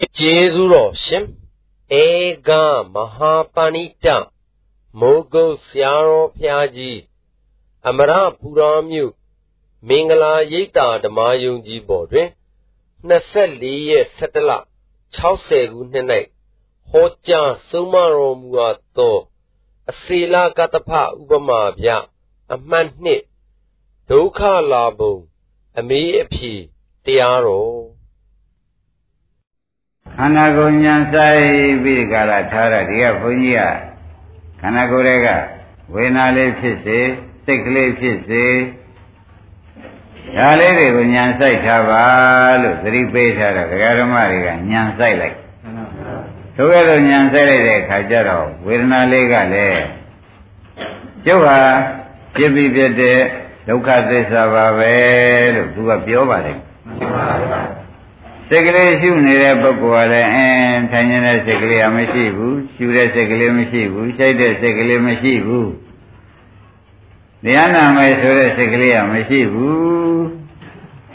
[0.00, 1.26] ကျေးဇူးတော်ရှင်
[2.02, 2.04] ဧ
[2.48, 2.50] က
[2.94, 4.06] မဟာပဏိတ
[4.98, 7.00] မိုးကုတ်ဆရာတော်ဖျားကြီး
[7.88, 9.12] အမရပူရာမြို့
[9.88, 12.28] မင်္ဂလာရိပ်သာဓမ္မယုံကြည်ပေါ်တွင်
[13.08, 14.50] 24ရက်17လ
[15.16, 16.06] 60ခုနှစ်၌
[16.90, 19.18] ဟောကြားဆုံးမတော်မူအပ်သော
[19.90, 21.88] အစေလကတဖဥပမာပြ
[22.52, 23.22] အမှတ်နှစ်
[24.10, 24.40] ဒုက္ခ
[24.72, 25.14] လာဘုံ
[25.78, 26.52] အမေးအဖြေ
[27.04, 27.99] တရားတော်
[30.16, 31.42] ခန္ဓာကိုယ်ညာဆိုင်
[31.82, 33.62] ပြီးကြလာထားတာဒီကဘုန်းကြီးက
[34.60, 35.28] ခန္ဓာကိုယ်တွေက
[35.94, 36.98] ဝေဒနာလေးဖြစ်စေ
[37.44, 38.44] စိတ်ကလေးဖြစ်စေ
[40.36, 42.04] ဒါလေးတွေကိုညာဆိုင်ထားပါ
[42.62, 45.36] လို့သတိပေးထားတော့ဒကာဓမ္မတွေကညာဆိုင်လိုက်
[46.56, 49.82] သို့ကဲ့သို့ညာဆိုင်လိုက်တဲ့အခါကျတော့ဝေဒနာလေးကလည်း
[51.26, 51.58] ကျုပ်ဟာ
[52.36, 53.18] ဖြစ်ပြီးဖြစ်တဲ့
[53.68, 54.94] ဒုက္ခသစ္စာပါပဲ
[55.54, 56.58] လို့သူကပြောပါတယ်
[58.52, 65.70] စိတ်ကလေးရှုနေတဲ့ပုဂ္ဂိုလ်ကလည်းအင်းထိုင်နေတဲ့စိတ်ကလေးကမရှိဘူးရှုတဲ့စိတ်ကလေးမရှိဘူးရှိုက်တဲ့စိတ်ကလေးမရှိဘူး
[67.44, 70.22] တရားနာမယ်ဆိုတဲ့စိတ်ကလေးကမရှိဘူး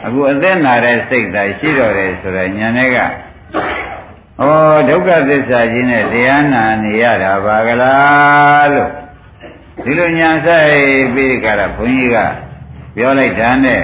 [0.06, 3.04] အခုအသက်နာတဲ့စိတ်သာရှိတော့တယ်ဆိုတော့ညာနဲ့ကဩ
[4.90, 8.90] ဒုက္ခသစ္စာကြီးနဲ့တရားနာနေရတာပါကလားလို့
[9.84, 10.76] ဒီလိုညာဆိုင်
[11.14, 12.18] ပြီးကြတာဘုန်းကြီးက
[12.96, 13.84] ပြောလိုက်တာနဲ့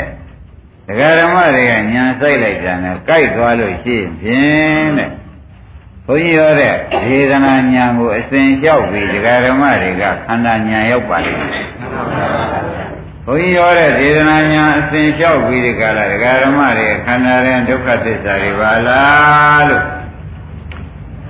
[0.92, 5.10] ဒကာဓမ္မတွေကညာဆိုင်လိုက်တာနဲ့ကြိုက်သွားလို့ရှိရင်တဲ့
[6.06, 6.74] ဘုန်းကြီးရောတဲ့
[7.06, 11.68] ဒေသနာညာကိုအစဉ်လျှောက်ပြီးဒကာဓမ္မတွေကခန္ဓာညာရောက်ပါလိမ့်မယ်
[13.26, 19.86] ဘုန်းကြီးရောတဲ့ဒေသနာညာအစဉ်လျှောက်ပြီးဒီကလာဒကာဓမ္မတွေခန္ဓာရဲ့ဒုက္ခသစ္စာတွေပါလားလို့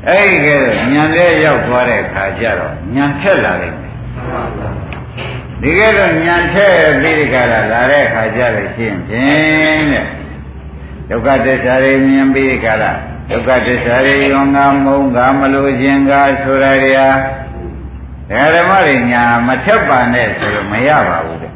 [0.07, 0.55] အဲ့ဒီကဲ
[0.93, 3.95] ညာလေးရောက်သွားတဲ့အခါကျတော့ညာထက်လာလိမ့်မယ်
[5.61, 10.05] ဒီကဲတော့ညာထက်ပြီးဒီကလာလာတဲ့အခါကျတော့ရှင်းဖြင့်တဲ့
[11.09, 12.91] ဒုက္ခသစ္စာတွေမြင်ပြီးဒီကလာ
[13.29, 16.11] ဒုက္ခသစ္စာတွေယောငါမုံကမလို့ခြင်းက
[16.43, 16.97] ဆိုရရ
[18.55, 21.51] ဓမ္မတွေညာမထက်ပါနဲ့ဆိုလို့မရပါဘူးတဲ့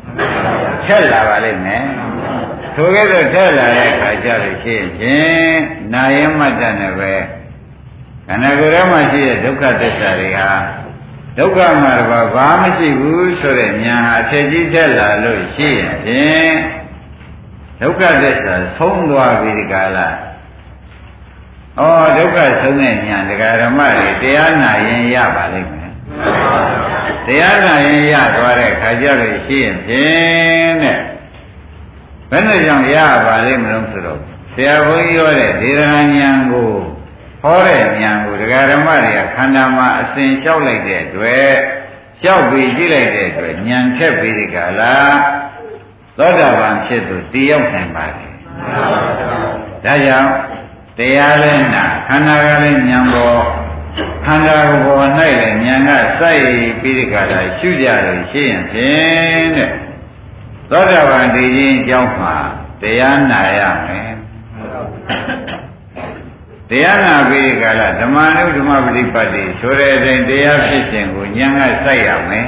[0.85, 1.83] ထက်လာပါလိမ့်မယ်
[2.75, 5.55] ထိုကဲ့သို့ထက်လာတဲ့အခါကျလို့ရှိရင်
[5.93, 7.13] နာယမတ္တနဲ့ပဲ
[8.27, 10.49] ခန္ဓာကိုယ်ထဲမှာရှိတဲ့ဒုက္ခသစ္စာတွေဟာ
[11.37, 15.69] ဒုက္ခမှာတော့ဘာမှမရှိဘူးဆိုတဲ့ညာအထက်ကြီးထက်လာလို့ရှိ
[16.07, 16.55] ရင်
[17.81, 20.07] ဒုက္ခသစ္စာဆုံးသွားပြီဒီကလာ
[21.79, 21.81] ဩ
[22.17, 25.93] ဒုက္ခဆုံးတဲ့ညာဒကာဓမ္မတွေတရားနာရင်ရပါလိမ့်မယ်
[27.27, 30.99] တရားနာရင်ရသွားတဲ့ခါကျလို့ရှိရင်ဖြင့်တဲ့
[32.29, 34.19] ဘယ်နဲ့ကြောင့်ရပါလိမ့်မလို့ဆိုတော့
[34.53, 36.71] ဆရာဘုန်းကြီးရောတဲ့ဒေသနာဉာဏ်ကို
[37.45, 41.51] ဟောတဲ့ဉာဏ်ကိုဒကာဓမ္မတွေကခန္ဓာမှာအစဉ်လျှောက်လိုက်တဲ့အတွက်
[42.21, 44.95] လျှောက်ပြီးကြည့်လိုက်တဲ့အတွက်ဉာဏ်ထက်ပြီးဒီကလာ
[46.17, 48.33] သောတာပန်ဖြစ်သူတည်ရောက်နိုင်ပါတယ်
[49.85, 50.29] ဒါကြောင့်
[50.97, 53.43] တရားလည်းနာခန္ဓာကလည်းဉာဏ်ပေါ်
[54.25, 55.89] ခန္ဓာကိုယ်ပေါ်၌လည်းဉာဏ်က
[56.19, 56.41] စိုက်
[56.81, 59.71] ပြီးဒီကလာရှုကြလို့ရှိရင်ဖြင့်တဲ့
[60.71, 62.35] သောတာပန်တည်ခြင်းအကြောင်းမှာ
[62.81, 64.15] တရားနာရမယ်
[66.69, 72.47] တရားနာပြီးကာလဓမ္မနုဓမ္မပฏิပတ်တိဆိုတဲ့အတိုင်းတရားဖြစ်ခြင်းကိုဉာဏ်ကစိုက်ရမယ်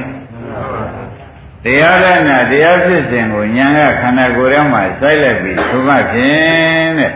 [1.63, 7.11] တရားလည်းနာတရားဖြစ်ခြင်းကိုဉာဏ်ကခန္ဓာကိုယ်ထဲမှာစိုက်လိုက်ပြီးသုမဖြင့်တဲ့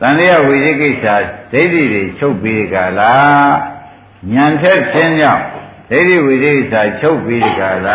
[0.00, 1.06] တန်တရားဝိသိကိစ္စ
[1.52, 5.44] ဒိဋ္ဌိတွေချုပ်ပြီးကာလဉာဏ်ထက်ခြင်းကြောင့်
[5.90, 7.88] ဒိဋ္ဌိဝိသိကိစ္စချုပ်ပြီးကာလ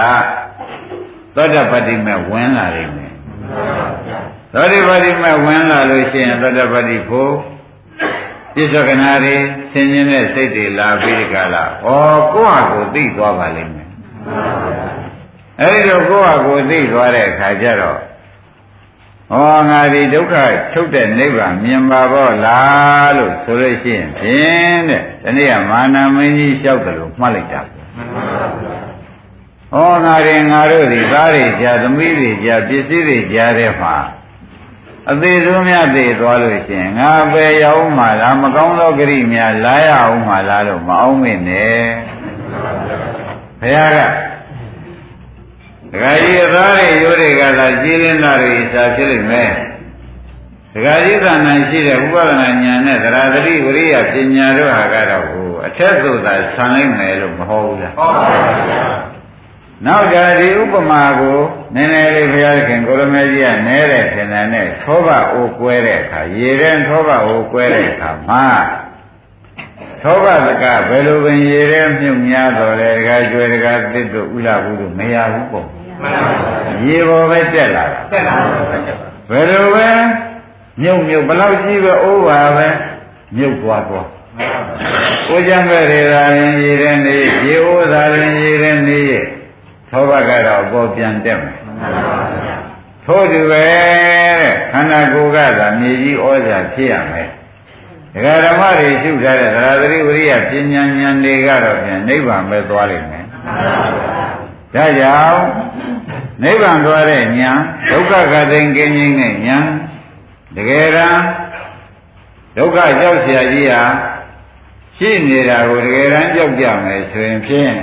[1.35, 3.13] သောတပတ္တိမဲ့ဝင်လာလိမ့်မယ်
[4.53, 7.33] သောတပတ္တိမဲ့ဝင်လာလို့ရှိရင်သောတပတ္တိဖို့
[8.55, 9.35] ပြစ္ဆကနာတွေ
[9.71, 11.87] ဆင်ញင်းတဲ့စိတ်တွေလာပြီးဒီကလာဩ
[12.33, 13.89] ကိုယ့်ဟာကိုသိသွားပါလိမ့်မယ်
[15.61, 17.99] အဲဒီတော့ကိုယ့်ဟာကိုသိသွားတဲ့အခါကျတော့
[19.33, 19.37] ဩ
[19.69, 20.35] ငါဒီဒုက္ခ
[20.73, 27.65] ထုတ်တဲ့နိဗ္ဗာန်မြင်ပါတော့လားလို့ဆိုလို့ရှိရင်ဖြင့်တဲ့ဒီနေ့ကမာနမင်းကြီးလျှောက်တယ်လို့မှတ်လိုက်တာဩ
[30.05, 33.95] ငါရင်ငါတို့ဒီသားတွေကြာသမီးတွေကြာပစ္စည်းတွေကြာတဲ့မှာ
[35.11, 41.83] အသေးဆုံးများသိသွားလို့ရှိရင်ငါပဲရောက်မှလားမကောင်းသောဂရိများလာရအောင်မှလားလို့မအောင်မင်းနဲ့
[43.59, 43.99] ဘုရားက
[45.91, 49.51] ဒကာကြီးအသားတွေရိုးတွေကသာကြည်လင်းတာတွေစာဖြစ်လိမ့်မယ်
[50.73, 59.14] ဒကာကြီးသာနာရှိတဲ့ဥပဒနာဉာဏ်နဲ့သရသတိဝရိယပညာတို့ဟာကတော့ဟိုအထက်သို့သာဆံလိုက်မယ်လို့မဟုတ်ဘူးလားဟုတ်ပါဘူး
[59.83, 61.39] နောက်ကြဒီဥပမာကို
[61.75, 68.45] နည်းနည်းလေးဘုရားခင်ကိုရမေကြီးကနဲတဲ့ထင်တယ်နဲ့သောဘအိုကွဲတဲ့အခါရေတဲ့သောဘအိုကွဲတဲ့အခါမှာ
[70.01, 75.67] သောဘသကဘယ်လိုပင်ရေတဲ့မြုပ်များတော်လဲတကားကျွဲတကားတစ်တို့ဥလာဘူးလို့မရဘူးပေါ့
[76.85, 78.35] ရေပေါ်ပဲတက်လာတာတက်လာ
[79.29, 79.87] ဘယ်လိုပဲ
[80.81, 82.67] မြုပ်မြုပ်ဘလောက်ကြီးပဲအိုးပါပဲ
[83.37, 84.07] မြုပ်သွားသွား
[85.27, 87.17] ကိုကြံပဲတွေသာရင်ရည်တဲ့နေ
[87.47, 89.01] ရေဩသာရင်ရည်တဲ့နေ
[89.90, 91.58] သောဘကတော့ပေါ်ပြန်တက်မယ်
[93.04, 93.64] ထို့တူပဲ
[94.40, 97.28] တဲ့ခန္ဓာကိုယ်ကသာမြေကြီးဩဇာဖြစ်ရမယ်
[98.14, 103.24] ဒကာဓမ္မတွေရှုထားတဲ့သရသတိဝိရိယပညာဉာဏ်တွေကတော့ပြန်နိဗ္ဗာန်ပဲသွားလိမ့်မယ်
[104.74, 105.42] ဒါကြောင့်
[106.42, 107.58] နိဗ္ဗာန်သွားတဲ့ဉာဏ်
[107.90, 109.66] ဒုက္ခကတိန်ကင်းခြင်းနဲ့ဉာဏ်
[110.56, 111.22] တကယ်တမ်း
[112.56, 113.82] ဒုက္ခကြောက်เสียကြီးဟာ
[114.97, 117.73] ရှိနေတာကိုတကယ်တမ်းကြောက်ကြမယ်ဆိုရင်ဖြင့်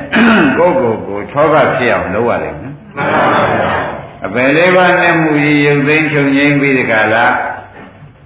[0.58, 2.74] ကိုယ့်ကိုယ်ကိုထောကဖြစ်အောင်လုပ်ရလိမ့်မယ်
[4.26, 7.26] အပယ်လေးပါးနဲ့မူကြီးရုပ်သိမ်းချုပ်ငိမ့်ပြီးဒီကလာ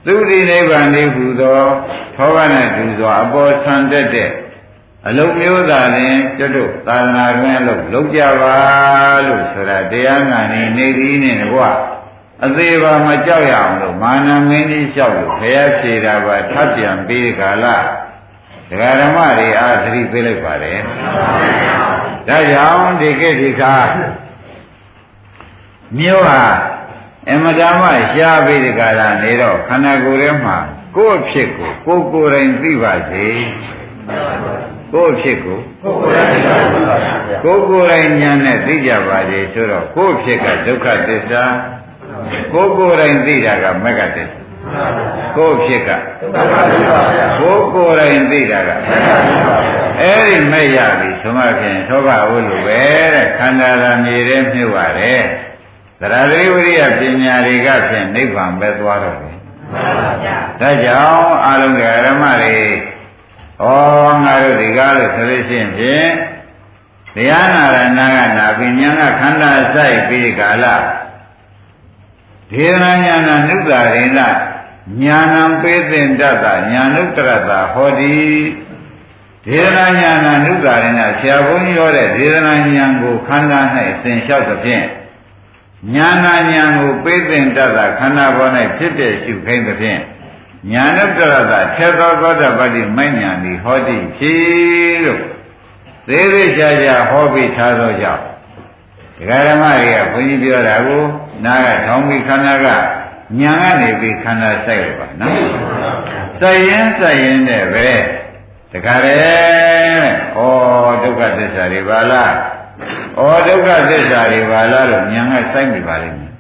[0.06, 1.60] သုတိနိဗ္ဗာန်လေးဟူသော
[2.16, 4.30] ထောကနဲ့တူစွာအပေါ်ဆံတက်တဲ့
[5.06, 8.56] အလုံးမျိုးသာလင်ကျွတ်တို့သာသနာ့တွင်လို့လုံးကြပါ
[9.26, 11.70] လို့ဆိုတာတရားနာနေနေသည်နဲ့ကွာ
[12.44, 17.76] အသေးပါမကြောက်ရအောင်လို့မာနမင်းကြီးလျှောက်လို့ခရဖြေတာပါထပ်ပြန်ပြီးခါလာ
[18.70, 20.78] ဒကာဓမ္မတွေအားသတိပေးလိုက်ပါတယ်
[22.28, 23.74] ဒါကြောင့်ဒီကိဒီခါ
[25.98, 26.42] မြို့ဟာ
[27.30, 27.82] အမတမ
[28.14, 30.56] ရှားပြီးဒီကလာနေတော့ခန္ဓာကိုယ်ထဲမှာ
[30.96, 33.26] ကိုယ့်အဖြစ်ကိုကိုယ်ကိုယ်တိုင်သိပါစေ
[34.92, 35.58] ကိုယ့်အဖြစ်ကို
[37.44, 41.44] ကိုယ်ကိုယ်တိုင်ဉာဏ်နဲ့သိကြပါစေဆိုတော့ကိုယ့်အဖြစ်ကဒုက္ခသစ္စာ
[42.52, 44.45] ကိုယ်ကိုယ်တိုင်သိတာကမဂ္ဂသစ္စာ
[45.36, 45.90] ကိုယ်ဖြစ်က
[47.40, 48.70] ကိုယ်ကိုယ်တိုင်သိတာက
[50.00, 52.80] အဲ့ဒီမဲ့ရပြီဆိုမှဖြင့်သောဘဝလိုပဲ
[53.14, 55.22] တဲ့ခန္ဓာသာမြေထဲမြုပ်ရတယ်
[56.00, 59.36] သရတိဝိရိယပညာတွေကဖြင့်နိဗ္ဗာန်ပဲသွားတော့တယ်
[60.60, 62.56] ဒါကြောင့်အာလုံကရမတွေ
[63.62, 63.66] ဩ
[64.24, 66.10] ငါတို့ဒီကားလို့ဆိုလို့ရှိရင်ဖြင့်
[67.14, 70.66] တရားနာရနာကနာပညာကခန္ဓာဆိုင်ပြီးကာလ
[72.52, 74.20] ဒေသနာညာနာနုဿရိဏ
[75.02, 78.14] ညာဏံပေသင်တတညာနုတရတဟောတိ
[79.46, 83.60] ဒေသနာညာနာနုဿရိဏဆရာဘုန်းကြီးရောတဲ့ဒေသနာညာကိုခန္ဓာ၌
[84.02, 84.84] သင်လျှောက်သဖြင့်
[85.94, 90.00] ညာနာညာကိုပေသင်တတခန္ဓာပေါ်၌ဖြစ်တဲ့ရှုခိုင်းသဖြင့်
[90.72, 94.34] ညာနုတရတထေသောသောတပတ္တိမိုက်ညာတိဟောတိဖြေ
[95.04, 95.20] လို့
[96.08, 98.22] သေးသေးချာချာဟောပြီးထားသောကြောင့်
[99.18, 101.02] ဒကာဓမ္မတွေကဘုန်းကြီးပြောတာကို
[101.44, 102.66] နားကထောင်းပြီးခန္ဓာက
[103.40, 105.40] ညာကနေပြီးခန္ဓာစိုက်လိုက်ပါနော်
[106.40, 107.88] စိုက်ရင်စိုက်ရင်နဲ့ပဲ
[108.72, 109.14] တခါလေ
[110.36, 110.40] ဩ
[111.02, 112.32] ဒုက္ခသစ္စာတွေပါလား
[113.18, 116.32] ဩဒုက္ခသစ္စာတွေပါလားလို့ညာကစိုက်မိပါလိမ့်မယ်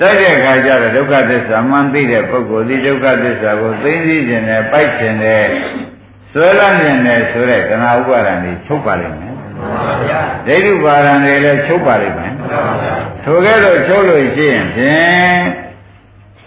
[0.00, 5.44] စိုက်တဲ့အခါကျတော့ဒုက္ခသစ္စာမှန်သိတဲ့ပုဂ္ဂိုလ်ဒီဒုက္ခသစ္စာကိုသိသိခြင်းနဲ့ပိုက်ခြင်းနဲ့
[6.32, 9.34] ဆွဲလန်းခြင်းနဲ့ဆိုတဲ့ကနာဥပါဒံတွေချုပ်ပါလိမ့်မယ်
[10.46, 12.32] ဒိဋ္ဌုပါဒံတွေလည်းချုပ်ပါလိမ့်မယ်
[13.24, 15.65] ထိုကဲ့သို့ချုပ်လို့ရှိရင်ဖြင့်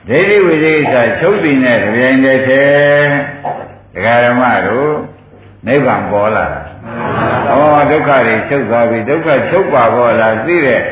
[0.10, 2.64] ဒိဋ္ဌိဝိသေကိစ္စချုပ်တည်တဲ့ကြပြိုင်တဲ့ထဲ
[3.94, 4.94] ဒကာဓမ္မတို့
[5.68, 6.62] နိဗ္ဗာန်ပေါ်လာတာ
[7.50, 10.84] ဩဒုက္ခတွေချုပ်သွားပြီဒုက္ခချုပ်ပါပေါ်လာသိတဲ့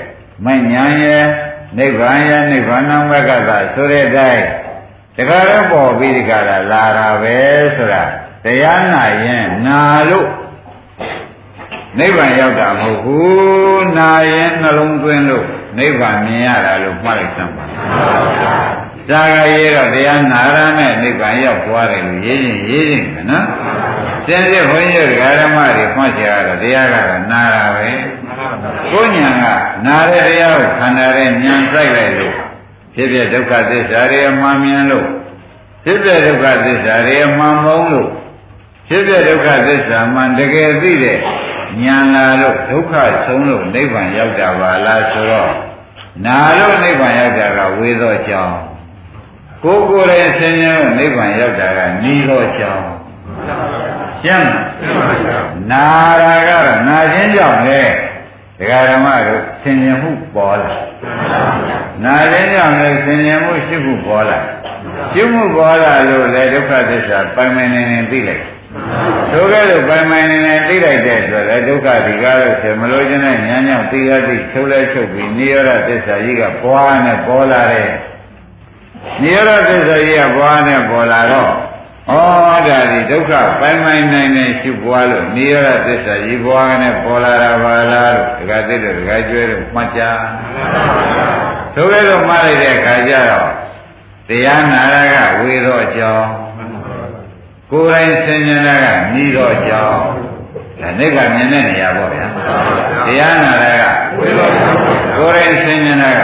[0.45, 1.25] မဉ္ဇဉ်ရဲ့
[1.77, 4.45] နိဗ္ဗာန်ရဲ့နိဗ္ဗာန်မဂ္ဂတာဆိုတဲ့အတိုင်း
[5.15, 7.35] တခါတော့ပေါ်ပြီးဒီကလာလာတာပဲ
[7.75, 8.03] ဆိုတာ
[8.43, 9.79] တရားနာရင်နာ
[10.09, 10.29] လို့
[11.99, 15.45] နိဗ္ဗာန်ရောက်တာမဟုတ်ဘူးနာရင်နှလုံးသွင်းလို့
[15.77, 17.65] နိဗ္ဗာန်မြင်ရတာလို့မှတ်လိုက်သမ်းပါ
[19.09, 23.45] ဒါကရေးတော့တရားနာရနဲ့နိဗ္ဗာန်ရောက်သွားတယ်လို့ရေးရင်ရေးရင်ကနော်
[24.25, 27.89] စင်စစ်ဘုန်းကြီးတို့ဓမ္မတွေမှတ်ကြရတော့တရားကတော့နာတာပဲ
[28.91, 29.45] ကိုညာက
[29.85, 32.35] နာတဲ့တရားကိုခန္ဓာရဲ့ဉာဏ်စိုက်လိုက်လို့
[32.93, 35.07] ဖြစ်ဖြစ်ဒုက္ခသစ္စာတွေအမှန်မြင်လို့
[35.83, 38.09] ဖြစ်ဖြစ်ဒုက္ခသစ္စာတွေအမှန်မုံလို့
[38.87, 41.17] ဖြစ်ဖြစ်ဒုက္ခသစ္စာမှန်တကယ်သိတဲ့
[41.83, 42.93] ဉာဏ်လာလို့ဒုက္ခ
[43.25, 45.53] ဆုံးလို့နိဗ္ဗာန်ရောက်တာပါလားဆိုတော့
[46.25, 48.57] နာလို့နိဗ္ဗာန်ရောက်တာကဝေသောကြောင့်
[49.63, 52.85] ကိုယ်ကိုယ်ရဲ့ဆင်းရဲနိဗ္ဗာန်ရောက်တာကနီးသောကြောင့်
[54.23, 54.51] ရှင်း
[55.71, 55.85] နာ
[56.21, 57.81] ရာကတော့နာခြင်းကြောင့်လေ
[58.59, 60.71] ဒကာဓမ္မတို့ဆင်ញင်မှုပေါ်လာ
[62.03, 64.39] နာခြင်းကြောင့်လေဆင်ញင်မှုရှိမှုပေါ်လာ
[65.13, 68.43] ရှိမှုပေါ်လာလို့လေဒုက္ခသစ္စာပိုင်ပိုင်နေနေသိလိုက်
[69.33, 77.89] သို့ကဲ့သို့ပိုင်ပိုင်နေနေသိလိုက်တဲ့အတွက်လေဒုက္ခဒီကားလို့ဆိုမလို့ခြင်းနဲ့ဉာဏ်ကြောင့်သိရသိချုပ်လဲချုပ်ပြီးနိရောဓသစ္စာကြီးကပွားနဲ့ပေါ်လာတဲ့
[79.21, 81.51] နိရောဓသစ္စာကြီးကပွားနဲ့ပေါ်လာတော့
[82.09, 82.13] ဩ
[82.67, 90.01] ဒါဒီဒုက္ခပိုင်ပိုင်နိုင်နိုင်ရှုပွားလို့နိရောဓသစ္စာကြီးပွားနဲ့ပေါ်လာတာပါလားလို့ဒကာသိတဲ့ဒကာကျွဲလို့မှတ်ကြ
[91.75, 93.49] သို့ကဲ့သို့မှားလိုက်တဲ့အခါကျတော့
[94.29, 94.81] တရားနာ
[95.13, 96.29] ရကဝေသောအကြောင်း
[97.71, 99.99] ကိုယ်တိုင်ဆင်ញင်တာကမြည်သောအကြောင်း
[100.81, 102.25] ဒါနိဗ္ဗာန်မြင်တဲ့နေရာပေါ့ဗျာ
[103.07, 103.85] တရားနာရက
[104.17, 106.19] ကိုယ်တိုင်ဆင်ញင်တာက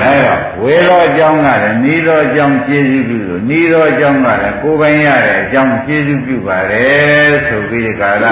[0.00, 8.26] အဲတော့ဝေသောအကြောင်းကလည်းနီးသောအကြောင်းကျေးဇူးပြုလို့နီးသောအကြောင်းကလည်းကိုယ်ပိုင်ရတဲ့အကြောင်းကျေးဇူးပြုပါတယ်ဆိုပြီးဒီကာလ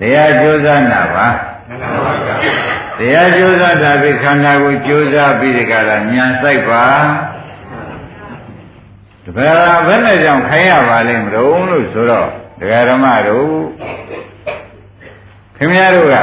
[0.00, 1.26] တရားကြိုးစားနာပါ
[2.98, 6.84] တရားကြိုးစားတာပြီးခန္ဓာကိုကြိုးစားပြီးဒီကာလဉာဏ်ဆိုင်ပါ
[9.24, 12.30] တပည့်တော်ဘယ်နဲ့ကြောင့်ခိုင်းရပါလိမ့်မလို့လို့ဆိုတော့
[12.60, 13.50] ဒကာဓမ္မတို့
[15.56, 16.16] ခင်ဗျားတို့က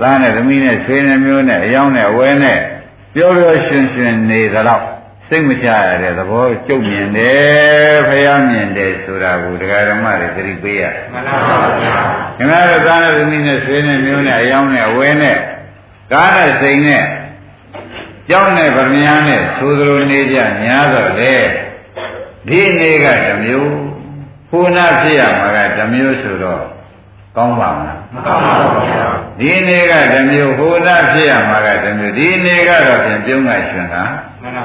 [0.00, 2.58] သားနဲ့သမီးနဲ့ဆွေနဲ့မျိုးနဲ့အယောင်းနဲ့အဝဲနဲ့
[3.14, 4.86] ပြောပြောရှင်ရှင်နေသလောက်
[5.28, 11.38] စိတ်မချရတဲ့သဘောကြုတ်မြင်တယ်ဖျားမြင်တယ်ဆိုတာကိုဒကာဓမ္မတွေသတိပေးရမှန်ပါ
[11.80, 11.92] ဗျာ
[12.36, 15.36] ခင်ဗျားတို့သားနဲ့သမီးနဲ့ဆွေနဲ့မျိုးနဲ့အယောင်းနဲ့အဝဲနဲ့
[16.12, 17.04] ကားနဲ့စိန်နဲ့
[18.30, 21.34] ကြောင်းနဲ့ဗမြားနဲ့သိုးသလိုနေကြများတော့လေ
[22.48, 23.87] ဒီနေ့ကတမျိုး
[24.50, 26.62] ဖူနာဖြစ်ရမှာကတမျိုးဆိုတော့
[27.36, 29.08] ကောင်းပါမလားမကောင်းပါဘူးဗျာ
[29.40, 34.04] ဒီနေ့ကတမျိုးဟိုနာဖြစ်ရမှာကတမျိုးဒီနေ့ကတော့ပြန်ပြုံးကရှင်တာ
[34.42, 34.64] မှန်ပါ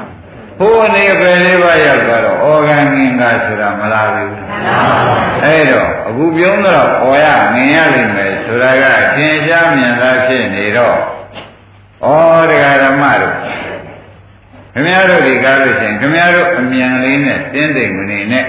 [0.58, 4.76] ဘိုးနေပဲလေးပါးရောက်သွားတော့ဩဂန်ငင်္ဂဆိုတာမလားဘူးမှန်ပါ
[5.06, 8.84] ဘူးအဲ့တော့အခုပြုံးတော့ဩရငင်ရလိမ့်မယ်ဆိုတာက
[9.16, 10.96] သင်ရှားမြင်သာဖြစ်နေတော့
[12.04, 12.08] ဩ
[12.50, 13.34] တရားဓမ္မတို့
[14.72, 18.46] ခင်ဗျားတို့ဒီကားလို့ရှိရင်ခင်ဗျားတို့အမြန်လေးနဲ့တင်းတိမ်မနေနဲ့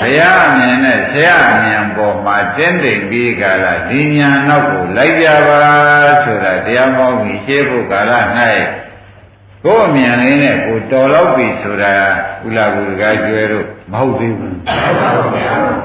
[0.00, 5.60] ဘုရားအမြင်နဲ့ဆရာအမြင်ပေါ်မှာတင်းတိမ်ပြီးကာလဒီညာနောက်ကိုလိုက်ကြပါ
[6.24, 8.12] ဆိုတာတရားမောင်းပြီးရှင်းဖို့ကာလ၌
[9.64, 11.94] ကိုယ်အမြင်လေးနဲ့ကိုတော်တော့ပြီဆိုတာ
[12.46, 14.56] ဥလာကူတကားကျွဲတို့မဟုတ်သေးဘူး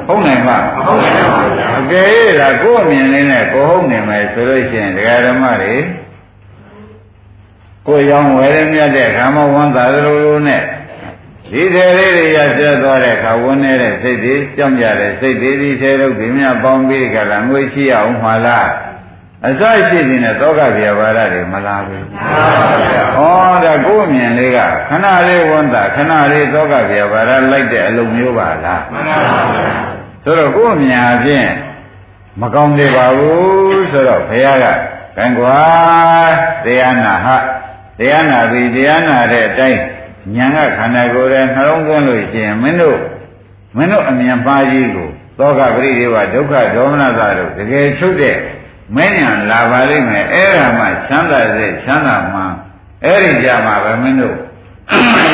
[0.07, 2.07] ဟုတ်နိုင်ပါဟုတ်နိုင်ပါဘူးအကယ်၍
[2.39, 5.75] ဒါကိုယ်အမြင်လေးနဲ့ကိုဟုတ်နေမယ်ဆိုလို့ရှိရင်တရားဓမ္မတွေ
[7.87, 10.63] ကိုရောင်ဝယ်ရမြတ်တဲ့ခါမဝန်းသာသလိုလိုနဲ့
[11.51, 18.69] ဒီထဲလေးတွေရဆက်သွားတဲ့အခါဝန်းနေတဲ့စိတ်တွေကြောင်းကြတဲ့စိတ်တွေဒီထဲတို့ဒီမြပေါင်းပြီးကြလားငွေရှိအောင်မှာလား
[19.45, 29.67] အစရှိနေတဲ့သောကဗျာပါဒတွေမလားဘူးမှန်ပါဗျာဩဒါကိုယ်အမြင်လေးကခဏလေးဝန်းတာခဏလေးသောကဗျာပါဒလိုက်တဲ့အလုံးမျိုးပါလားမှန်ပါဗျာ
[30.23, 31.51] ဆိုတော့ကိုယ်အမြင်အချင်း
[32.41, 34.65] မကောင်းသေးပါဘူးဆိုတော့ဘုရားက
[35.17, 35.59] ကံကွာ
[36.65, 37.27] တရားနာဟ
[37.99, 39.81] တရားနာပြီးတရားနာတဲ့အတိုင်း
[40.35, 42.99] ဉာဏ်ကခန္ဓာကိုယ်ရဲ့နှလုံးသွင်းလို့ရှိရင်မင်းတို့
[43.77, 48.37] မင်းတို့အမြင်ပါးကြီးကိုသောကပရိဒေဝဒုက္ခဒေါမနတာတို့တကယ်ချုပ်တဲ့
[48.95, 52.41] မင်းညာလာပါလိမ့်မယ်အဲ့ဒါမှချမ်းသာစေချမ်းသာမှ
[53.03, 54.37] အဲ့ဒီကြမှာပဲမင်းတို့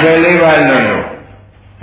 [0.04, 1.06] ဘယ်လေးပါလို့လို့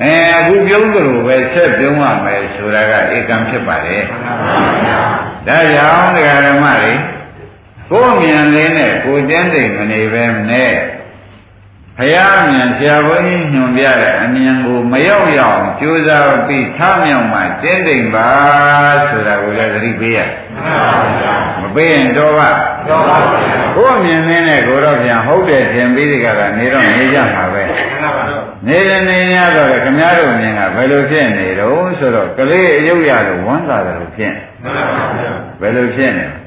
[0.02, 4.02] အဲအခုပြုံးကြလို့ပဲဆက်ပြုံးရမယ်ဆိုတာကဧကံဖြစ်ပါတယ်
[5.46, 6.92] ဒါကြောင့်ဒကာဓမ္မတွေ
[7.90, 10.72] ကိုယ်မြင်လေးနဲ့ကိုယ်တင်းတိမ်မနေပဲနဲ့
[12.00, 18.28] ဘုရားမြင်ဆရာဘုန်းကြီးညွှန်ပြတဲ့အမြင်ကိုမရောက်ရအောင်ကြိုးစားပြီးထားမြောက်မှတင်းတိမ်ပါ
[19.10, 20.18] ဆိုတာကိုလည်းသတိပေးရ
[21.60, 22.48] မပေးရင်တော့ပါ
[22.88, 23.18] တော့ပါ
[23.76, 27.62] ကိုယ်မြင်နေတဲ့ကိုတော့ပြန်ဟုတ်တယ်ထင်ပြီးဒီကကနေတော့နေကြမှာပဲ
[28.66, 34.34] နေတယ်နေရတော့လေခမည်းတော်မြင်ကဘယ်လိုဖြစ်နေတော့ဆိုတော့ကလေးအယုတ်ရလို့ဝမ်းသာတယ်လို့ဖြစ်
[35.60, 36.39] ဘယ်လိုဖြစ်နေလူ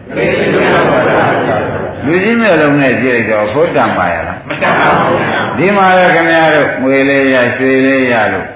[2.05, 5.19] ကြီးမျိုးလုံးနဲ့ကြည့်လိုက်တော့ဘုဒ္ဓံပါရလားမတတ်ပါဘူး
[5.57, 8.48] ဒီမှာလည်းခင်ဗျားတို့ငွေလေးရရွှေလေးရလို့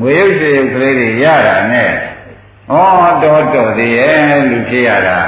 [0.00, 2.74] ငွေရုပ်ရွှေရုပ်ကလေးတွေရတာနဲ့ဩ
[3.22, 5.18] တော်တော်သေးရဲ့လူဖြစ်ရတာ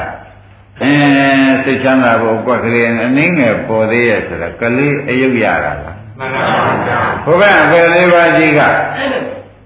[0.83, 6.47] အင်းစိတ်ချမ်းသာဖို့ကွက်ကလေးအနည်းငယ်ပေါ်သေးရဲ့ဆိုတော့ကလေးအယုတ်ရတာလားမှန်ပါ
[6.87, 8.61] ဗျာဘုရားအပယ်လေးပါးကြီးက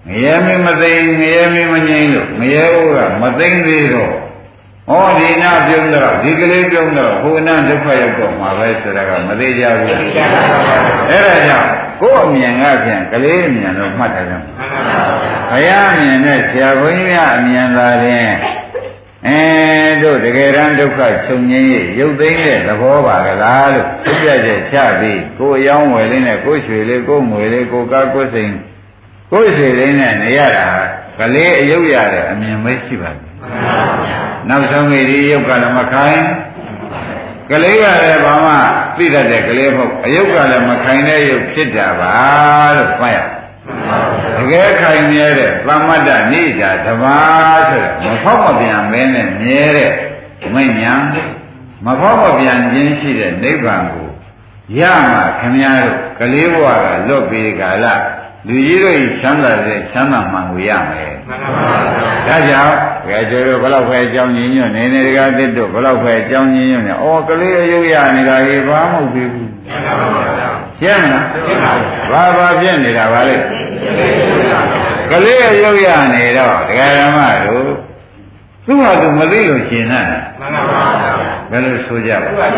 [0.08, 4.14] ငရဲမင်းမသိငရဲမင်းမငြိမ်းလို့ငရဲဘုရားမသိသေးတော့
[4.90, 9.90] ဩဒီနာပြုံးတော့ဒီကလေးပြုံးတော့ဘုနာဒုက္ခရောက်တော့မှာပဲဆိုတာကမသေးကြဘူး
[11.10, 14.34] အဲ့ဒါကြောင့်ကိုယ်အမြင်ကပြန်ကလေးအမြင်တော့မှတ်တယ်ဗျ
[15.50, 18.32] ဘုရားအမြင်နဲ့ဆရာဘုန်းကြီးများအမြင်သာရင်
[19.26, 19.40] အဲ
[20.02, 21.68] တို့တကယ်တမ်းဒုက္ခချုပ်ငြိမ်း
[21.98, 28.52] ရုပ်သိမ်းတဲ့သဘောပါကလားလို့သိပြချက်ချပြီးကိုယ်အယောင်းဝယ်လေးနဲ့ကိုယ်ရွှေလေးကိုယ်ငွေလေးကိုယ်ကားကိုယ်စိန်
[29.32, 30.66] ကိုယ်ရွှေလေးနဲ့နေရတာ
[31.18, 33.28] ကလေးအယုတ်ရတဲ့အမြင်ပဲရှိပါတယ်
[34.48, 36.24] နောက်ဆုံးမိဒီရုပ်ကလည်းမခိုင်း
[37.50, 38.54] ကလေးကလည်းဘာမှ
[38.96, 42.14] သိတတ်တဲ့ကလေးမဟုတ်အယုတ်ကလည်းမခိုင်တဲ့ရုပ်ဖြစ်တာပါ
[42.76, 43.18] လို့မှတ်ရ
[44.38, 47.04] တကယ်ခိုင်မြဲတဲ့သမတ္တနိဒာဓမ္မ
[47.68, 49.92] ဆိုတဲ့မဖောက်မပြန်မင်းနဲ့မြဲတဲ့
[50.54, 50.94] မိတ်ညာ
[51.84, 54.08] မဖောက်မပြန်ခြင်းရှိတဲ့နိဗ္ဗာန်ကို
[54.78, 57.86] ရမှာခမည်းတော်ကလေးဘဝကလွတ်ပြီးကာလ
[58.46, 61.76] လူကြီးတို့ချမ်းသာတဲ့ချမ်းသာမှန်ကိုရမယ်မှန်ပါပါ
[62.26, 62.76] ဒါကြောင့်
[63.08, 70.24] ဘယ်ကျော်တို့ဘလောက်ပဲအကြောင်းညင်းညွတ်နေနေတကားတစ်တို့ဘလောက်ပဲအကြောင်းညင်းညွတ်နေအော်ကလေးအယုတ်ရနေတာကြီးဘာမှမဟုတ်သေးဘူးမှန်ပါပါ
[70.80, 71.72] ရှင်းမလားရှင်းပါ
[72.10, 73.36] ဘာဘာဖြစ်နေတာပါလဲ
[75.10, 77.68] ကလေးအယုတ်ရနေတော့ဒကာဓမ္မတို့
[78.66, 80.82] သူ့ဟာသူမသိလို့ရှင်နာတယ်မှန်ပါပါ
[81.50, 82.50] ဘယ်လိုဆိုကြပါအဲ့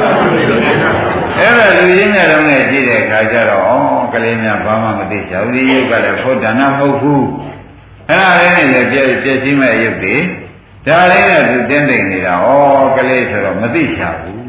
[1.58, 7.24] ဒါလူရင်းနဲ့တော့နဲ့ကြည့်တဲ့အခါကျတော့ဩကလေးများဘာမှမသိချဘူးဒီရုပ်ကလည်းဖို့ဒါနမဟုတ်ဘူး
[8.10, 10.16] အဲ့ဒါလေးနဲ့လည်းပြည့်ပြည့်စည်မဲ့ရုပ်တွေ
[10.86, 12.48] ဒါလေးနဲ့သူတင်းတိမ်နေတာဩ
[12.96, 14.42] ကလေးဆိုတော့မသိချဘူး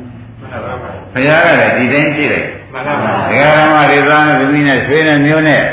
[1.13, 5.63] ဘုရားကလည်းဒီတိုင်းကြည့်လိုက်မှန်ပါပါဒကာဓမ္မတွေသားနဲ့သမီးနဲ့ဆွေးနဲ့မျိုးနဲ့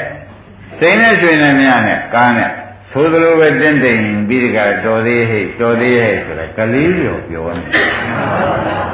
[0.78, 2.50] စိတ်နဲ့ဆွေးနဲ့များနဲ့ကားနဲ့
[2.92, 7.64] သို့သလိုပဲတင့်တိမ်ပြီးဒီကတော်သေးဟဲ့တော်သေးဟဲ့ဆိုတော့ကလေးပြောပြောနေ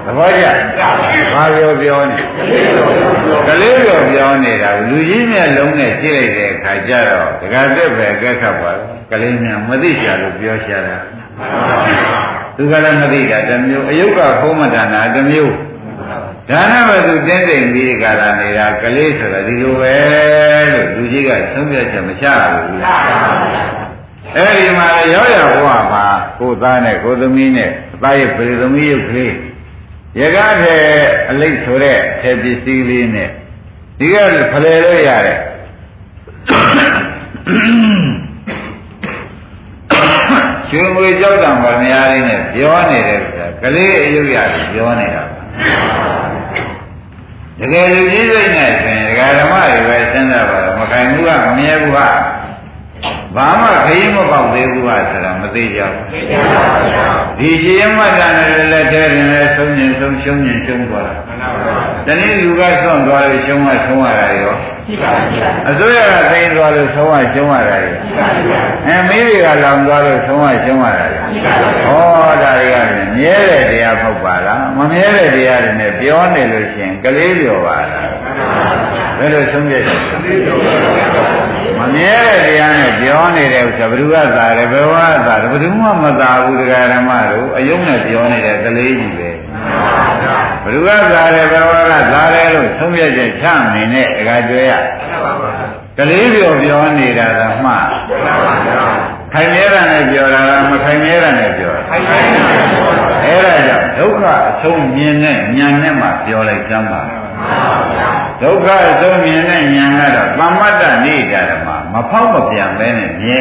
[0.04, 0.44] သဘောကျ
[1.34, 2.18] ဘာပြောပြောနေ
[3.48, 8.72] ကလေးပြောပြောနေတာလူကြီးမြတ်လုံးနဲ့ကြည့်လိုက်တဲ့အခါကျတော့ဒကာတက်ပဲအကက်ခတ်ပါ
[9.10, 10.98] ကလေးများမသိချာလို့ပြောရှာတာ
[12.56, 15.54] သူကလည်းမသိတာတစ်မျိုးအယုတ်ကဖုံးမတန်တာတစ်မျိုး
[16.50, 19.96] ဒါနမသူတင်းတိမ်ပြီးကြလာနေတာကလေးဆိုတော့ဒီလိုပဲ
[20.72, 23.83] လို့လူကြီးကသုံးပြချက်မချဘူးလား
[24.36, 26.04] အဲ့ဒီမှာရောက်ရဘဝမှာ
[26.38, 29.34] ကိုသားနဲ့ကိုသမီးနဲ့အသားရဲ့ပြေသမီးရုပ်ကလေး
[30.20, 30.80] ရကားတဲ့
[31.30, 33.28] အလိတ်ဆိုတဲ့ထဲပစ္စည်းလေးနဲ့
[33.98, 34.16] ဒီက
[34.52, 35.38] ဖလဲလို့ရတယ်
[40.68, 45.44] ရွှေငွေကြောက်တံပါများလေးနဲ့ပြောနေတဲ့ဆိုတာကလေးအယုတ်ရတယ်ပြောနေတာပါ
[47.58, 51.98] တကယ်လူကြီးစိတ်နဲ့ဆိုရင်ဒကာဓမ္မတွေပဲစဉ်းစားပါတော့မခိုင်ဘူးကမမြဲဘူးက
[53.36, 56.28] ဘာမှခရီးမပေါက်သေးဘူးဟာဆိုတာမသိကြဘူး
[57.38, 61.14] ဒီကြည်ရမတန်နဲ့လက်ထဲရင်လည်းဆုံးရင်ဆုံးရှုံးရင်ရှုံးသွားတာ
[62.06, 64.54] တနည်းလူကဆွန့်သွားလို့ရှုံးမှဆုံးရတာရော
[65.68, 67.94] အစိုးရကသိမ်းသွားလို့ဆုံးရရှုံးရတာရော
[68.86, 71.24] အဲမိတွေကလောင်သွားလို့ဆုံးရရှုံးရတာရော
[71.84, 72.76] ဟောဒါတွေက
[73.16, 78.08] မြဲတဲ့တရားမဟုတ်ပါလားမမြဲတဲ့တရားတွေနဲ့ပြောနေလို့ရှိရင်ကလေးပြောပါလား
[79.18, 79.94] ဘယ်လိုဆုံးဖြတ်လဲ
[81.32, 81.33] မ
[81.94, 89.30] မြဲတဲ့တရားနဲ့ပြောနေတဲ့ဥစ္စာဘယ်သူကသာတယ်ဘယ်ဝါသာတယ်ဘယ်သူမှမသာဘူးတရားဓမ္မတို့အယုံနဲ့ပြောနေတဲ့ကလေးကြီးပဲ
[90.64, 94.72] ဘယ်သူကသာတယ်ဘယ်ဝါကသာတယ်လို့သုံးပြချက်ချနေနဲ့အကကျွဲရ
[95.98, 97.72] ကလေးပြောပြောနေတာကမှ
[99.32, 101.82] ခိုင်မြဲတာနဲ့ပြောတာကမခိုင်မြဲတာနဲ့ပြောတာ
[103.24, 107.00] အဲ့ဒါကြောင့်ဒုက္ခအဆုံးမြင်တဲ့ဉာဏ်နဲ့မှပြောလိုက်ကြပါ
[108.42, 113.38] ဒုက္ခအဆုံးမြင်တဲ့ဉာဏ်ကတော့သမ္မတ္တနေတာဓမ္မမဖောက်မပြန်ပဲနဲ့မြဲ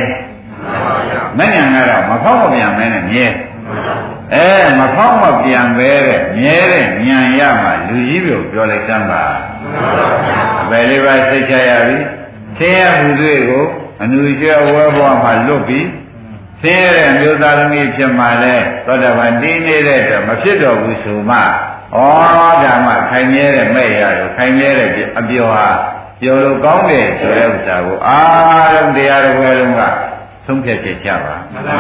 [1.38, 3.26] မဉဏ်ကတော့မဖောက်မပြန်ပဲနဲ့မြဲ
[4.34, 9.24] အဲမဖောက်မပြန်ပဲတဲ့မြဲတဲ့ဉာဏ်ရမှလူကြီးပြောပြောလိုက်စမ်းပါ
[10.62, 11.98] အပယ်လေးပါသိချရပြီ
[12.58, 13.66] ဆင်းရဲမှုတွေကို
[14.02, 15.88] အနုကျွဝဲဘဝမှာလွတ်ပြီး
[16.62, 21.38] ဆင်းရဲတဲ့မျိုးသားသမီးဖြစ်မှလည်းသောတာပန်တည်နေတဲ့အတွက်မဖြစ်တော်ဘူးဆိုမှ
[21.96, 22.00] ဩ
[22.64, 25.68] ဓမ္မခိုင်မြဲတဲ့မဲ့ရတော့ခိုင်မြဲတဲ့အပြောဟာ
[26.22, 29.82] ပြောလို့ကောင်းတယ်ဆိုတဲ့ဥစ္စာကိုအားလုံးတရားတော်ဘယ်လုံးက
[30.46, 31.76] သုံးဖြတ်ချက်ကြပါမှန်ပါ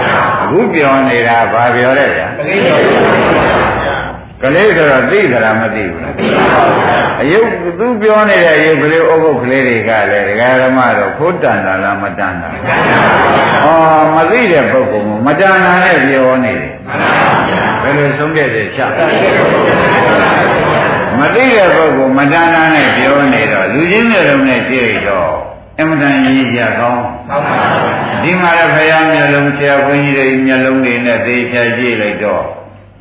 [0.00, 3.45] ဗျာအခုပြောနေတာဘာပြောလဲဗျာက
[4.54, 12.48] လေးဆိုတော့သိသလားမသိဘူးလားသိပါဘူးဗျာအယုတ်သူပြောနေတဲ့အယုတ်ကလေးအုပ်ပုတ်ကလေးတွေကလည်းဒကာဓမ္မတော့ဖို့တန်တာလားမတန်တာ
[13.64, 13.68] ဩ
[14.14, 18.80] မသိတဲ့ပုဂ္ဂိုလ်ကမတန်တာနဲ့ပြောနေတယ်မှန်ပါဗျာဘယ်လိုဆုံးဖြတ်တယ်ချ
[21.18, 25.32] မသိတဲ့ပုဂ္ဂိုလ်မတဏ္ဍာနဲ့ပြောနေတော့လူချင်းမျိုးလုံးနဲ့ကြည့်ရတော့
[25.80, 27.04] အမှန်တန်ကြီးကြကောင်း
[28.22, 32.44] ဒီမှာလည်းဖယားမျက်လုံးဆရာဘုန်းကြီးတွေမျက်လုံးတွေနဲ့သေချာကြည့်လိုက်တော့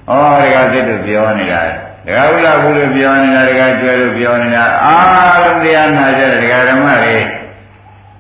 [0.10, 1.62] ဩဒီကသစ်တို့ပြောနေတာ
[2.06, 7.18] ဒကာဥလာဘူးလို့ပြောနေတာဒကာကျွဲလို့ပြောနေတာအားလုံးတရားနာကြတဲ့ဒကာဓမ္မတွေ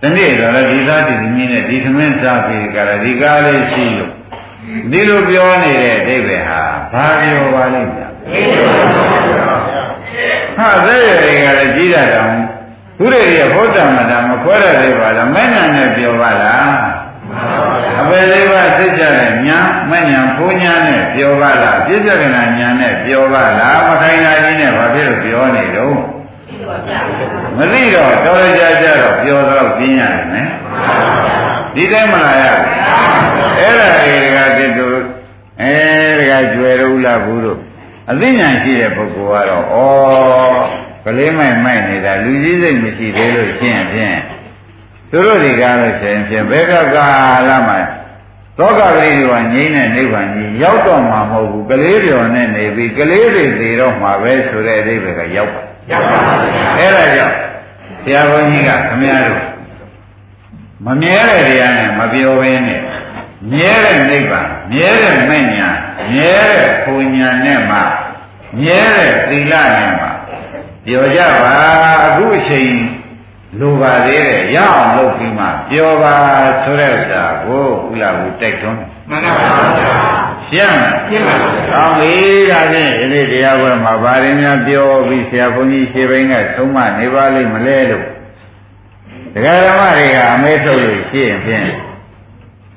[0.02, 4.12] ဒီနေ့တော့လည်းဒီသားဒီသမီးနဲ့ဒီသမင်းစားပြီးကြတာဒီကားလေးရှိလို့
[4.91, 6.62] ဒီလိုပြောနေတဲ့အဓိပ္ပာယ်ဟာ
[6.93, 8.10] ဘာပြောပါလိမ့်မယ်
[10.58, 12.36] ဟာသက်ရတွေကလည်းကြီးတာတောင်
[12.98, 16.85] သူတွေရဘုဒ္ဓမတာမခွဲရသေးပါလားမဲ့ညာနဲ့ပြောပါလား
[18.01, 25.97] အပေလေးပါသိကြတဲ့ညာမဲ့ညာဘုံညာနဲ့ပြောပါလားပြည့်စုံကနာညာနဲ့ပြောပါလားမခိုင်နာကြီးနဲ့ဘာဖြစ်လို့ပြောနေတော့
[27.58, 30.49] မသိတော့တော်ရကြကြတော့ပြောတော့ပြင်းရတယ်နော်
[31.75, 32.67] ဒီတိုင်းမလာရဘူး
[33.60, 34.97] အဲ့ဒါတွေကတိတို့
[35.62, 35.75] အဲ
[36.19, 37.60] ဒါကကျွယ်လို့လားဘူးတို့
[38.12, 44.17] အသိဉာဏ်ရှိတဲ့ပုဂ္ဂိုလ်ကတော့ဩကလေးမိုက်မိုက်နေတာလူကြီးစိတ်မရှိသေးလို့ရှင်းဖြင့်
[45.12, 47.08] သူတို့တွေကားလို့ရှင်ဖြင့်ဘယ်ကကာ
[47.50, 47.80] လမှာ
[48.58, 57.38] သောကကလေးတွေကငြိမ့်တဲ့နိဗ္ဗာန်ကြီးရောက်တော့မှာမဟုတ်ဘူးကလေးတွေနဲ့နေပြီးကလေးတွေသေတော့မှာပဲဆိုတဲ့အဓိပ္ပာယ်ကရောက်ပါရောက်ပါဘူးအဲ့ဒါကြောင့်
[58.04, 59.44] ဆရာဘုန်းကြီးကခမည်းတော်
[60.86, 62.82] မမြဲတဲ့တရားနဲ့မပြောဘဲနဲ့
[63.52, 65.70] မြဲတဲ့နိဗ္ဗာန်မြဲတဲ့မဲ့ညာ
[66.13, 67.78] မြဲတဲ့ပူညာနဲ့မှ
[68.62, 70.08] မြဲတဲ့သီလနဲ့မှ
[70.86, 71.54] ပြောကြပါ
[72.06, 72.74] အခုအချိန်
[73.60, 76.15] လိုပါသေးတယ်ရအောင်လုပ်ပြီးမှပြောပါ
[76.63, 79.34] ဆိုတဲ့ဥစ္စာကိုဥလာဘူးတိုက်တွန်းမှန်ပါ
[79.78, 79.96] ဗျာ
[80.50, 82.13] ရှင်းလားရှင်းပါဗျာကောင်းပြီ
[82.52, 88.06] ဒါဖြင့်ဒီနေ့တရားပွဲမှာဗာရင်းများပြောပြီးဆရာဘုန်းကြီးရှေးပိုင်းကသုံးမနေပါလိမ့်မလဲလို့
[89.34, 91.68] ဒကာဓမ္မတွေကအမဲထုတ်လို့ရှိရင်ဖြင့်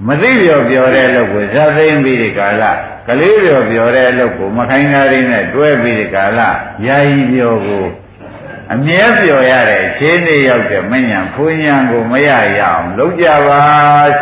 [0.07, 2.63] မသိပြောပြောတဲ့အလုပ်ကိုဇာသိမ့်ပြီးဒီကာလ
[3.07, 6.41] ကလေးပြောပြောတဲ့အလုပ်ကိုမခိုင်းသားရင်းနဲ့တွဲပြီးဒီကာလ
[6.87, 7.85] ယာယီပြောကို
[8.75, 13.63] အမြဲပြောရတဲ့ခြေနေရောက်တဲ့မညာဖူးညာကိုမရရအောင်လုပ်ကြပါ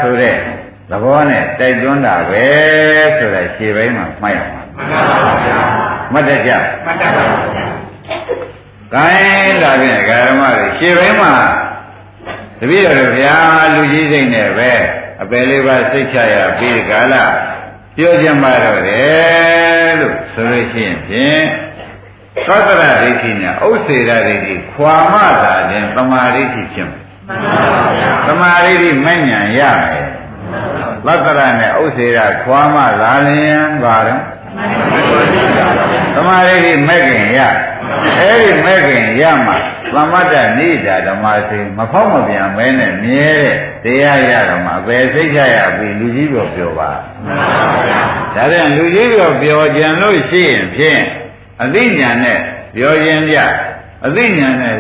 [0.00, 0.38] ဆိုတဲ့
[0.90, 2.46] သဘောနဲ့တိုက်တွန်းတာပဲ
[3.16, 4.84] ဆိုတဲ့ခြေပိုင်းမှာမှတ်ရမှာမှန်
[5.24, 5.60] ပါဗျာ
[6.12, 6.50] မှတ်တကြ
[6.84, 7.66] မှတ်တပါဗျာ
[8.94, 11.34] ကိုင်းလာပြန်ဓမ္မတွေခြေပိုင်းမှာ
[12.60, 13.36] တပည့်တော်ဗျာ
[13.74, 14.70] လူကြီးစိတ်နဲ့ပဲ
[15.22, 17.14] အပယ်လေးပါစိတ်ချရပြီးကာလ
[17.96, 21.44] ပြောကြမှာတော့တယ်လို့ဆိုလို့ရှိရင်ဖြင့်
[22.44, 30.08] သတ္တရဒိဋ္ဌိနဲ့ဥစ္စေရဒိဋ္ဌိခွာမှသာရင်သမာဓိဋ္ဌိဖြစ်မယ်မှန်ပါဗျာသမာဓိဋ္ဌိမဉ္ဇဏ်ရမယ်
[31.06, 34.22] သတ္တရနဲ့ဥစ္စေရခွာမှသာလျင်ပါတော့
[36.14, 37.40] သမာဓိဋ္ဌိမဲ့ခင်ရ
[38.20, 39.54] အဲ့ဒီမဲ့ခင်ရမှ
[39.94, 46.90] သမတ္တနေတာဓမ္မစိမဖောက်မပြန်မဲနဲ့မြဲတဲ့တရားရတော့မှပဲစိတ်ချရပြီလူကြီးပြောပြောပါ
[47.24, 48.00] မှန်ပါဗျာ
[48.34, 51.02] ဒါပြန်လူကြီးပြောပြောကြံလို့ရှိရင်ဖြင့်
[51.62, 52.38] အသိဉာဏ်နဲ့
[52.76, 53.36] ပြောခြင်းပြ
[54.06, 54.76] အသိဉာဏ်နဲ့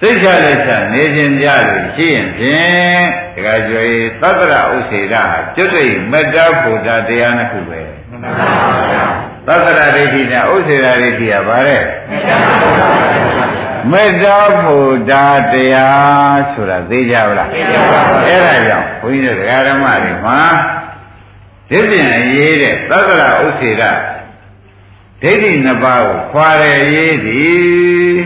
[0.00, 3.84] သိချလက်ချနေခြင်းပြလို့ရှိရင်ဖြင့်တခါကျွေ
[4.20, 8.30] သတ္တရဥစေရဟာကျွတ်တိမေတ္တာဘုဒ္ဓတရားနှစ်ခုပဲမှန်ပါ
[8.90, 9.06] ဗျာ
[9.46, 11.78] သတ္တရဒိဋ္ဌိနဲ့ဥစေရဒိဋ္ဌိကဘာလဲ
[13.92, 15.12] မေတ္တာဘုဒ္ဓ
[15.52, 20.40] တရားဆိုတာသိကြပါလားသိကြပါဘူးအဲ့ဒါကြောင့်ဘုန်းကြီးတို့ဓမ္မတွေမှာ
[21.70, 23.82] ဒီပြင်အရေးတဲ့သတ္တရဥစေရ
[25.22, 28.16] ဒိဋ္ဌိနှစ်ပါးကိုခွာရရေးသည်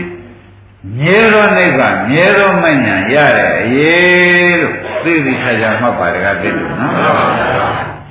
[0.99, 6.93] မြဲသောနိဗ္ဗာန်မြဲသောမဉ္ဇဏ်ရတဲ့အရေးလို့သိသိချာချာမှတ်ပါတကားသိလို့နော်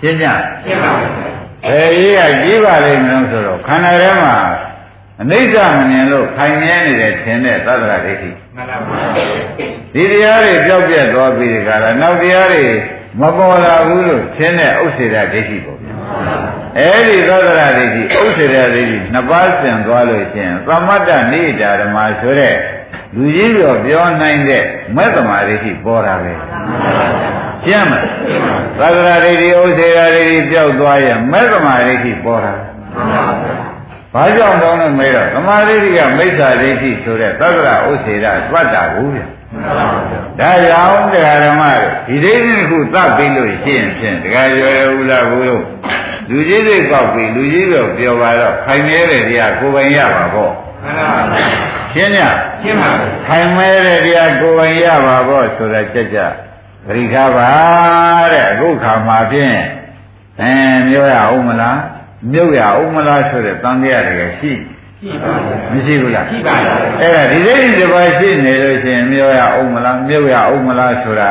[0.01, 0.27] ရှင်းကြ
[0.65, 1.13] ရှင်းပါဘူး
[1.69, 4.37] ဘယ်ရေးကကြီးပါလိမ့်မလို့ဆိုတော့ခန္ဓာထဲမှာ
[5.21, 9.03] အနိစ္စမမြင်လို့ခိုင်မြဲနေတဲ့ထင်တဲ့သတ္တရဒိဋ္ဌိမှန်ပါပါ
[9.95, 12.65] ဒီတရားတွေကြောက်ပြက်သွားပြီးဒီကရနောက်တရားတွေ
[13.21, 15.95] မပေါ်လာဘူးလို့ထင်တဲ့ဥစ္စေတဒိဋ္ဌိပေါ့ဗျာ
[16.79, 22.55] အဲ့ဒီသောတရဒိဋ္ဌိဥစ္စေတဒိဋ္ဌိနှစ်ပါးဆင်သွားလို့ရှင်သမတ္တနေတာဓမ္မဆိုတဲ့
[23.17, 24.65] လူကြီးပြောပြောနိုင်တဲ့
[24.97, 26.33] မဲ့သမာဓိဋ္ဌိပေါ်တာပဲ
[27.65, 27.93] ရှင်းမ
[28.81, 32.55] လားသတ္တရာဒိဋ္ဌိဥစ္စေရာဒိဋ္ဌိပြောက်သွားရင်မဲ့သမာဓိဋ္ဌိပေါ်တာ
[34.15, 39.23] ဘာကြောင့်တောင်းလို့မေးတော့သမာဓိဋ္ဌိကမိစ္ဆာဒိဋ္ဌိဆိုတဲ့သတ္တရာဥစ္စေရာသတ္တာဘူးဗျ
[40.41, 41.63] ဒါကြောင့်တရားဓမ္မ
[42.09, 45.65] တွေဒီဒိဋ္ဌိခုသတ်ပြီးလို့ရှိရင်ဖြင့်တရားရွယ်ဦးလားဘူးလို့
[46.31, 50.53] လူကြီးတွေပေါက်ပြီးလူကြီးပြောပြောပါတော့ခိုင်နေတဲ့တရားကိုယ်ပိုင်ရပါပေါ့
[51.93, 52.19] ရှင်းည
[52.63, 52.91] ရှင်းပါ
[53.27, 56.19] ခိုင်မဲတဲ့တရားကိုယ်ပိုင်ရပါပေါ့ဆိုတာကြက်ကြ
[56.87, 57.51] ပရိခါပါ
[58.33, 59.59] တဲ့အခုခါမှာဖြင့်
[60.41, 60.53] အဲ
[60.89, 61.79] ပြောရအောင်မလား
[62.33, 64.53] မြုပ်ရအောင်မလားဆိုတဲ့တန်တရားတွေရှိ
[65.03, 71.31] ရှိပါဘူးမရှိဘူးလားရှိပါဘူးအဲ့ဒါဒီစိတ်ဒီပါရှိနေလို့ရှိရင်မြုပ်ရအောင်မလားမြုပ်ရအောင်မလားဆိုတာ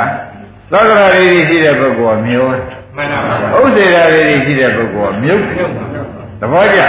[0.72, 2.54] သက္ကရာလေးရှိတဲ့ပုဂ္ဂိုလ်ကမြုပ်
[2.96, 5.44] မှန်ပါပါဥစ္စေရာလေးရှိတဲ့ပုဂ္ဂိုလ်ကမြုပ်
[6.40, 6.82] သဘောကျ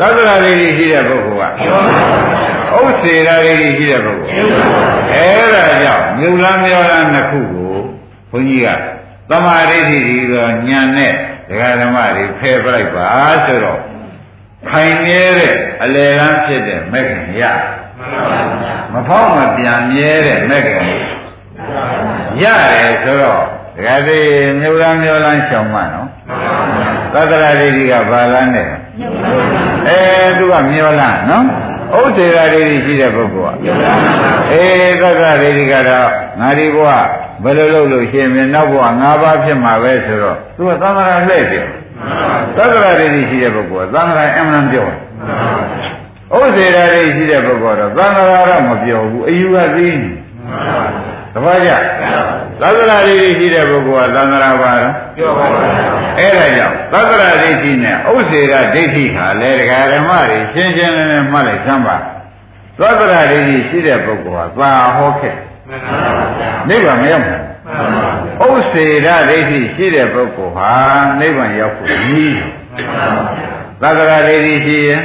[0.00, 1.50] သက္ကရာလေးရှိတဲ့ပုဂ္ဂိုလ်
[2.70, 4.34] ကဥစ္စေရာလေးရှိတဲ့ပုဂ္ဂိုလ်
[5.12, 7.74] အဲ့ဒါကြောင့်မြုပ်လားမျောလားနှစ်ခုကို
[8.30, 8.68] ဘုန်းကြီးက
[9.30, 11.12] သမာဓိဋ္ဌိဒီတော့ညံနဲ့
[11.48, 13.06] ဒကာဓမ္မတွေဖယ်ပလိုက်ပါ
[13.46, 13.80] ဆိုတော့
[14.70, 17.42] ခိုင်မြဲတဲ့အလေကန်းဖြစ်တဲ့မက္ခင်ရ
[18.92, 20.84] မဖောက်မပြန်မြဲတဲ့မက္ခင်
[22.42, 23.44] ရတယ်ဆိုတော့
[23.76, 24.20] ဒကာတိ
[24.60, 26.08] မြို့လန်းမြို့လန်းရှောင်မနော်
[27.12, 28.68] သတ္တရာဒိဋ္ဌိကဘာလန်းနဲ့
[29.88, 30.00] အဲ
[30.38, 31.44] သူကမြို့လန်းနော်
[31.96, 33.58] ဥစ္စေရာဒိဋ္ဌိရှိတဲ့ပုဂ္ဂိုလ်က
[34.52, 36.10] အေးသတ္တရာဒိဋ္ဌိကတော့
[36.40, 36.90] ငါဒီဘဝ
[37.42, 41.66] ဘယ်လိုလုပ်လို့ရှိရင်နောက်ဘဝ၅ပါးဖြစ်မှာပဲဆိုတော့သူကသံဃာလှည့်တယ်
[42.56, 44.88] သက္ကရာဒိဋ္ဌိရှိတဲ့ပုဂ္ဂိုလ်ကသံဃာအမှန်ပြော
[46.34, 50.10] ဥစ္စေရာဒိဋ္ဌိရှိတဲ့ပုဂ္ဂိုလ်တော့သံဃာတော့မပြောဘူးအယူကသိနေ
[51.36, 51.70] တပည့်ကြ
[52.60, 55.62] သက္ကရာဒိဋ္ဌိရှိတဲ့ပုဂ္ဂိုလ်ကသံဃာပါတော့ပြောပါဘူး
[56.18, 61.96] အဲ့ဒါကြောင့်သက္ကရာဒိဋ္ဌိနဲ့ဥစ္စေရာဒိဋ္ဌိဟာလေဒကာဓမ္မတွေရှင်းရှင်းလင်းလင်းမှတ်လိုက်စမ်းပါ
[62.80, 65.34] သက္ကရာဒိဋ္ဌိရှိတဲ့ပုဂ္ဂိုလ်ကသာဟောခဲ့
[66.68, 70.72] နိဗ္ဗာန်မရောက်ဘူးဥစ္စေရဒိဋ္ဌိရှိတဲ့ပုဂ္ဂိုလ်ဟာ
[71.20, 72.36] နိဗ္ဗာန်ရောက်ဖို့ကြီး
[73.82, 75.00] သက္ကရာဒိဋ္ဌိရှိရင်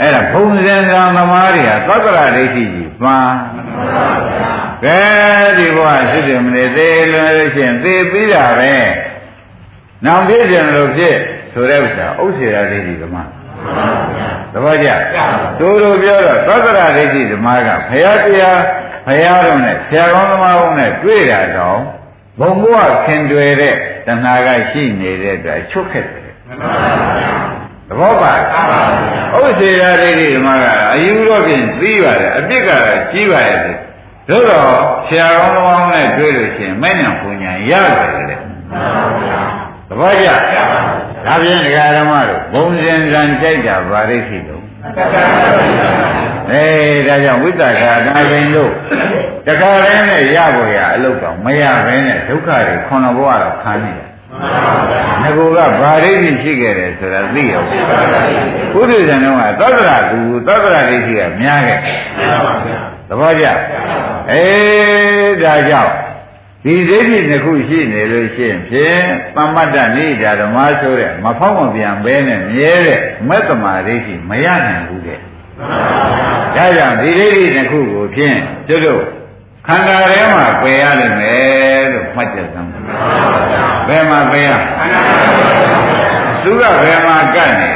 [0.00, 3.34] အဲ့ဒါဘုံစင်ကံသမားတွေကသက္ကရာဒိဋ္ဌိကြီး မှန်
[4.84, 5.00] ကဲ
[5.58, 8.74] ဒီဘဝဖြစ်တယ်မနေသေးလို့ရှိရင်သေပြီးတာပဲ
[10.04, 11.16] နောင်ပြည့်တယ်လို့ဖြစ်
[11.52, 13.20] ဆိုတဲ့ဥစ္စာဥစ္စေရဒိဋ္ဌိကမှ
[14.52, 14.88] သဘောကျ
[15.58, 18.60] သူတို့ပြောတော့သောတရဒိဋ္ဌိဓမ္မကဘုရားတရား
[19.06, 21.80] ဘုရားတော်နဲ့ဆရာကောင်းသမားကောင်းနဲ့တွေ့တာတော့
[22.40, 23.74] ဘုံဘဝခင်တွေ့တဲ့
[24.06, 26.34] တဏှာကရှိနေတဲ့အတွက်ချုပ်ခက်တယ်
[27.90, 28.32] သဘောပါ
[29.34, 33.58] ဥစ္စေရာဒိဋ္ဌိဓမ္မကအယူတော့ဖြင့်သိပါတယ်အပြစ်ကတော့ကြီးပါရဲ့
[34.28, 34.68] တို့တော့
[35.08, 38.36] ဆရာကောင်းသမားကောင်းနဲ့တွေ့လို့ရှိရင်မဲ့ညာပူညာရတယ်လေ
[39.88, 40.26] သဘောကျ
[41.26, 44.62] ဒါဖြင့်ဒကာဓမ္မတို့ဘုံစင်စံကြိုက်တာဗာရိရှိတော့
[46.50, 46.64] အဲ
[47.06, 48.72] ဒါကြောင့်ဝိတ္တခာဒါပင်တို့
[49.46, 54.09] တခါတည်းနဲ့ရဖို့ရအလုပ်တော့မရဘဲနဲ့ဒုက္ခတွေခွန်တော်ဘဝတော့ခံနေတယ်
[55.22, 57.62] ငကူကဗာရိရှိရှိခဲ့တယ်ဆိုတာသိရော
[58.72, 61.78] ဘုဒ္ဓဇန်တော်ကသောတရကူသောတရဒိဋ္ဌိကများခဲ့
[63.08, 63.46] သဘောကျ
[64.30, 65.92] အေးဒါကြောင့်
[66.64, 69.02] ဒီဒိဋ္ဌိနှစ်ခုရှိနေလို့ရှိရင်ဖြင့်
[69.36, 75.18] သမ္မတ္တနိဒာဓမ္မဆိုတဲ့မဖောက်မပြန်ဘဲနဲ့မြဲတဲ့မက်တမာဒိဋ္ဌိမရနိုင်ဘူးတဲ့
[76.56, 79.02] ဒါကြောင့်ဒီဒိဋ္ဌိနှစ်ခုကိုဖြင့်ကျွတ်တို့
[79.66, 82.70] ခန္ဓာထဲမှာပယ်ရလိမ့်မယ်လို့မှတ်ချက်သမ်း
[83.90, 84.50] ဘယ်မှာပယ်ရ
[86.42, 87.70] သူကဘယ်မှာကတ်နေ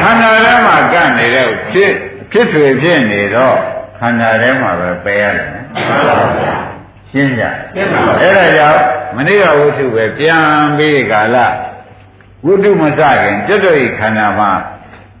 [0.00, 1.92] ခန္ဓာထဲမှာကတ်နေတဲ့ဖြစ်
[2.32, 3.56] ဖြစ်ထွေဖြစ်နေတော့
[3.98, 5.48] ခန္ဓာထဲမှာပဲပယ်ရတယ်
[7.10, 7.44] ရှင်းကြ
[8.20, 8.80] အဲ့ဒါကြောင့်
[9.16, 10.44] မနေ့ကဝိထုပဲပြန်
[10.76, 11.36] ပြီးကာလ
[12.44, 14.50] ဝိတုမစခင်ကျွတ်တို့ဤခန္ဓာမှာ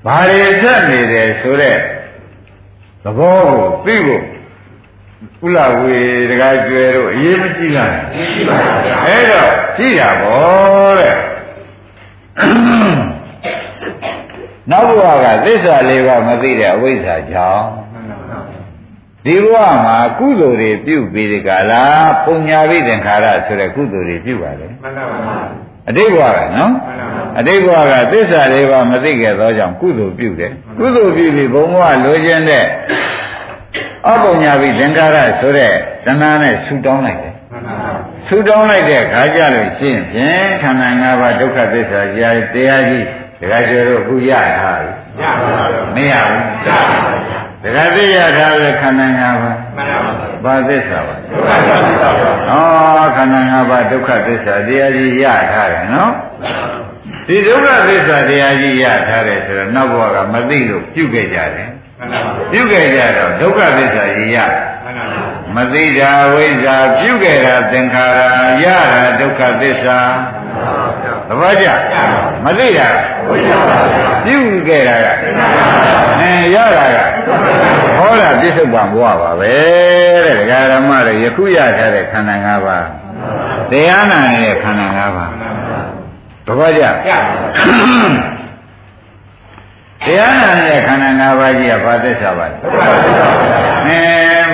[0.04, 1.78] ဘာတွေဆက်နေတယ်ဆိုတဲ့
[3.04, 4.24] သဘောကိုသိဖို့
[5.44, 5.98] ဥလဝေ
[6.30, 11.14] တကားကျွဲတို့အေးမကြည့်လားကြည့်ပါဗျာအဲ့တော့ကြည့်တာဗောတဲ့
[14.70, 17.64] နောက်ဘဝကသစ္စာလေးပါးမသိတဲ့အဝိဇ္ဇာကြောင့်
[19.24, 21.84] ဒီဘဝမှာကုသိုလ်တွေပြုပြီးဒီကလာ
[22.24, 25.38] ပုံညာပိသင်္ခါရဆိုတဲ့ကုသိုလ်တွေပြုပါလေမှန်ပါပါ
[25.88, 26.72] အတိတ်ဘဝကနော်
[27.38, 32.64] အတိတ်ဘဝကသစ္စာလေးပါးမသိခဲ့သောကြောင့်ကုသိုလ်ပြုတယ်ကုသိုလ်ပြုပြီးဘုံဘဝလိုချင်တဲ့
[34.08, 35.72] အပုံညာပိသင်္ခါရဆိုတဲ့
[36.04, 37.34] တဏှာနဲ့ဆူတောင်းလိုက်တယ်
[38.26, 43.06] ဆူတောင်းလိုက်တဲ့ခါကြလို့ရှိရင်ဖြင့်ခန္ဓာ၅ပါးဒုက္ခသစ္စာကြားတရားကြီး
[43.40, 52.30] တခါကျတော့အခုရထားပြီရပါဘူးမရဘူးရပါဘူးတခါသိရထားတဲ့ခန္ဓာ၅ပါးမှန်ပါဘူးဘာသစ္စာပါဒုက္ခသစ္စာပါ
[53.00, 56.12] ဩခန္ဓာ၅ပါးဒုက္ခသစ္စာတရားကြီးရထားတယ်နော်
[57.28, 61.70] ဒီဒုက္ခသစ္စာတရားကြီးရထားတယ်ဆိုတော့နောက်ဘဝကမသိလို့ပြုခဲ့ကြတယ်
[62.52, 64.38] ပြုခဲ့ကြတော့ဒုက္ခသစ္စာကြီးရ
[65.56, 68.06] မသိတာဝိဇ္ဇာပြုခဲ့တာသင်္ခါ
[68.64, 69.98] ရရတာဒုက္ခသစ္စာ
[71.28, 71.66] သဘောကျ
[72.44, 72.88] မသိတာ
[74.24, 75.06] ပြုခဲ့တာက
[76.20, 76.98] အဲရတာက
[77.96, 79.54] ဟောတာပြစ္ဆုတ်ပံဘဝပါပဲ
[80.24, 82.86] တဲ့ဒကာရမတွေယခုရထားတဲ့ခန္ဓာ၅ပါး
[83.70, 85.32] တရားနာနေတဲ့ခန္ဓာ၅ပါး
[86.46, 86.84] သဘောကျ
[90.06, 92.56] တရားနာတဲ့ခန္ဓာ၅ပါးကြီးကဘာသစ္စာပါလဲ
[93.86, 94.00] အဲ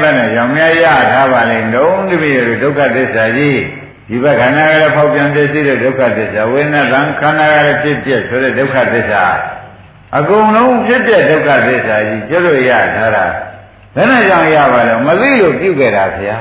[0.00, 3.60] ဘယ်နဲ့ကြောင့်များရထားပါလိမ့်တော့တပည့်တို့ဒုက္ခသစ္စာကြီး
[4.08, 9.24] ဒီဘက်ခန္ဓာကလည်းဖောက်ပြန်ပြည့်စည်တဲ့ဒုက္ခသစ္စာဝိညာဉ်သံခန္ဓာကလည်းဖြစ်ပြဆိုတဲ့ဒုက္ခသစ္စာ
[10.18, 13.26] အကုန်လုံးဖြစ်ပြဒုက္ခသစ္စာကြီးကျွလို့ရထားတာ
[13.94, 16.36] ဘယ်နဲ့ကြောင့်ရပါလဲမသိလို့ပြုခဲ့တာဗျာ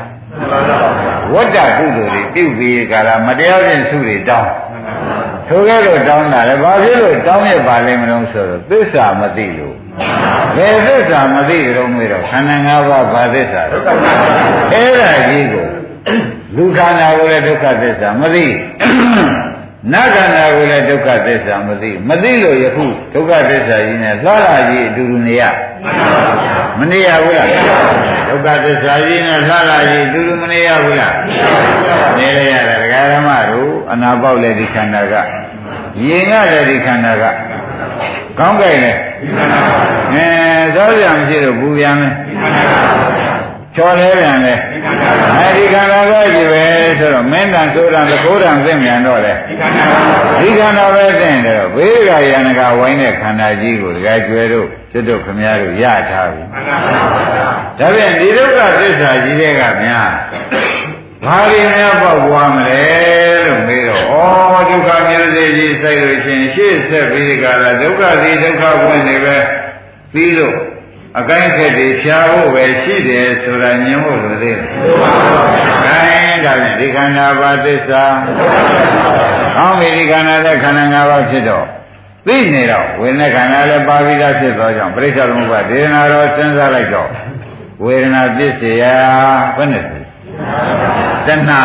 [1.34, 4.52] ဝတ္တကုသိုလ်တွေပြုပြီးကြတာမတရားခြင်းစုတွေတောင်း
[5.50, 9.76] ထိုကဲ့သို့တောင်းတာလေဘာဖြစ်လို့တောင်းရပါလဲမလို့ဆိုတော့သစ္စာမသိလို့
[10.56, 13.78] ဘယ်သစ္စာမသိကြတော့မေးတော့ခန္ဓာ၅ပါးဘာသစ္စာလဲ
[14.72, 15.68] အဲ့ဒါကြီးကို
[16.56, 18.46] လူခန္ဓာကိုလည်းဒုက္ခသစ္စာမသိ
[19.94, 25.44] နတ်ခန္ဓာကိုလည်းဒုက္ခသစ္စာမသိမသိလို့ယခုဒုက္ခသစ္စာကြီးနဲ့သွားလာကြီးအတူတူနေရ
[26.80, 27.50] မနေရဘူးလား
[28.30, 31.16] ဒုက္ခသစ္စာကြီးနဲ့သွားလာကြီးအတူတူမနေရဘူးလား
[32.18, 35.16] နေရရတယ်ဒကာဓမ္မတို့ အနာပေါက်လည်းဒီခန္ဓာက
[36.08, 37.24] ရင်ကလည်းဒီခန္ဓာက
[38.40, 38.92] ကောင်းကြိုက်လေ
[40.14, 40.28] အဲ
[40.76, 42.14] သောကြမရှိတော့ပူပြန်မယ်
[43.76, 44.54] ချော်လဲပြန်လေ
[45.38, 46.64] အဲဒီခန္ဓာပဲကြည့်ပဲ
[47.00, 49.34] ဆိုတော့မင်းတန်ဆိုတာသကိုးတန်သိမြန်တော့လေ
[50.40, 56.44] ဒီခန္ဓာပဲသိရင်တော့ဘေးကယန္ကဝိုင်းတဲ့ခန္ဓာကြီးကိုတကယ်ကျွဲတို့ကျွတ်တို့ခမည်းတော်ရထားပြီ
[57.80, 60.10] ဒါဖြင့်ဒီဒုက္ခသစ္စာကြီးတွေကများ
[61.26, 62.84] ဘာတွေများပေါက်ပွားမလဲ
[63.46, 69.38] လို့မေးတော့ဩဒုက္ခမျိုးစေ့ကြီးစိုက်လို့ရှင်ရှေ့ဆက်ပြီးကြတာဒုက္ခစီဒုက္ခဝင်နေပဲ
[70.14, 70.56] ပြီးလို့
[71.20, 74.66] အကိုင်းခက်တွေဖြာဖို့ပဲရှိတယ်ဆိုတာညင်ဖို့လိုသေးတယ်။
[75.86, 78.04] ဒါရင်ဒါဖြင့်ဒီခန္ဓာပါသစ္စာ။
[79.56, 81.66] ဟောင်းပြီဒီခန္ဓာတဲ့ခန္ဓာ၅ပါးဖြစ်တော့
[82.28, 87.10] သိနေတော့ဝေဒနာခန္ဓာလည်းပါပြီးသားဖြစ်သောကြောင့်ပြိဿသမုပ္ပါဒေနာတော်စဉ်းစားလိုက်တော့
[87.84, 88.84] ဝေဒနာပစ္စယ
[89.58, 89.86] ဘယ်နဲ့
[91.27, 91.63] တဏှာ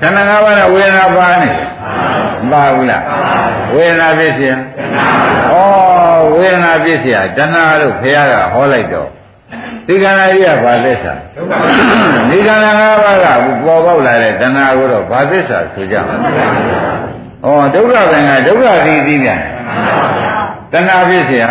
[0.00, 1.50] ခန္ဓာ၅ပါးနဲ့ဝေဒနာပါနေ
[2.50, 3.02] မပါဘူးလား
[3.74, 4.52] ဝေဒနာဖြစ်เสีย
[5.50, 5.54] ဩ
[6.36, 9.08] ဝေဒနာဖြစ်เสียတဏှာလို့ဘုရားကဟောလိုက်တော့
[9.86, 11.12] ဒီကံကြီးကဘာသစ္စာ
[12.30, 12.68] ဒီကံ၅
[13.02, 13.26] ပါးက
[13.64, 16.16] ပေါ်ပေါက်လာတဲ့တဏှာကိုတော့ဘာသစ္စာဆိုကြမှာ
[17.44, 19.40] ဩဒုက္ခပင်ကဒုက္ခသီးသီးပြန်
[20.72, 21.44] တဏှာဖြစ်เสีย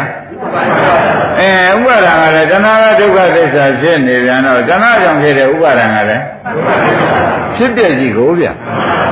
[1.39, 6.23] အဲဥပါဒံကလည်းတဏှာကဒုက္ခသစ္စာဖြစ်နေပြန်တော့တဏှာကြောင့်ဖြစ်တဲ့ဥပါဒံကလည်း
[7.55, 8.47] ဖြစ်တဲ့ကြီးကိုဗျ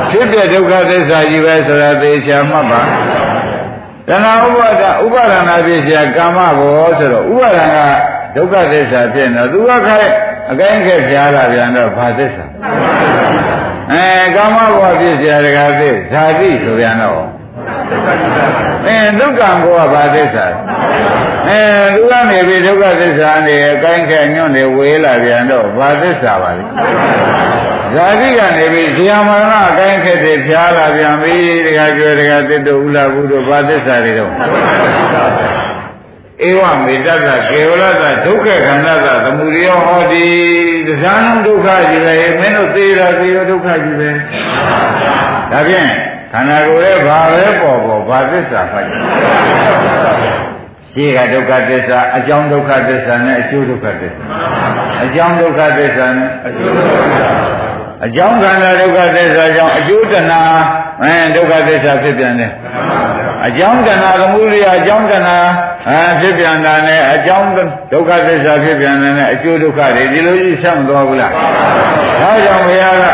[0.09, 2.81] ဖြစ်တဲ့ဒုက္ခသစ္စာကြီးပဲဆိုတာသေချာမှတ်ပါ
[4.09, 7.77] တဏှာဥပါဒဥပါဒနာဖြစ်เสียကာမဘောဆိုတော့ဥပါဒံက
[8.35, 10.11] ဒုက္ခသစ္စာဖြစ်နေတော့သူကခိုင်း
[10.51, 12.45] အကိုင်းခက်ကြားလာပြန်တော့ဘာသစ္စာ
[13.91, 17.21] အဲကာမဘောဖြစ်เสียတကားသိဇာတိဆိုပြန်တော့
[18.86, 20.46] အဲဒုက္ခကိုကဘာသစ္စာ
[21.48, 21.60] အဲ
[21.94, 26.64] သူကနေပြီးဒုက္ခသစ္စာနေအကိုင်းခက်ညွန့်နေဝေးလာပြန်တော့ဘာသစ္စာပါလဲ
[27.94, 34.32] ဇာတိကနေပြီးဇာမရဏအကိုင်းခက်တွေဖြားလာပြန်ပြီတခါကျွဲတခါတစ်တို့ဥလာဘူးတို့ဘာသစ္စာတွေတော့
[36.48, 40.26] ဧဝမေတ္တသကေဝလသဒုက္ခခန္ဓာသသမုဒယောဟောတိ
[40.86, 44.10] တရားလုံးဒုက္ခကြီးပဲမင်းတို့သေတာသေရောဒုက္ခကြီးပဲ
[45.52, 45.88] ဒါဖြင့်
[46.32, 48.94] ခန္ဓာကိုယ်ရဲ့ဘာပဲပေါ်ပေါ်ဘာသစ္စာဖတ်ကြ
[50.94, 54.22] ရှိကဒုက္ခသစ္စာအကြောင်းဒုက္ခသစ္စာနဲ့အကျိုးဒုက္ခသစ္စာ
[55.04, 57.28] အကြောင်းဒုက္ခသစ္စာနဲ့အကျိုးဒုက္ခသစ္စာ
[58.06, 60.42] အကြောင်းခန္ဓာဒုက္ခသစ္စာကြောင့်အကျိုးတဏှာ
[61.02, 62.52] အဲဒုက္ခသစ္စာဖြစ်ပြန်တယ်
[63.46, 65.38] အကြောင်းတဏှာသမုဒိယအကြောင်းတဏှာ
[65.88, 67.48] အဲဖြစ်ပြန်တာနဲ့အကြောင်း
[67.92, 71.32] ဒုက္ခသစ္စာဖြစ်ပြန်တယ်နဲ့အကျိုးဒုက္ခတွေဒီလိုကြီးဆက်မသွားဘူးလား
[72.20, 73.04] ဒါကြောင့်ဘုရားက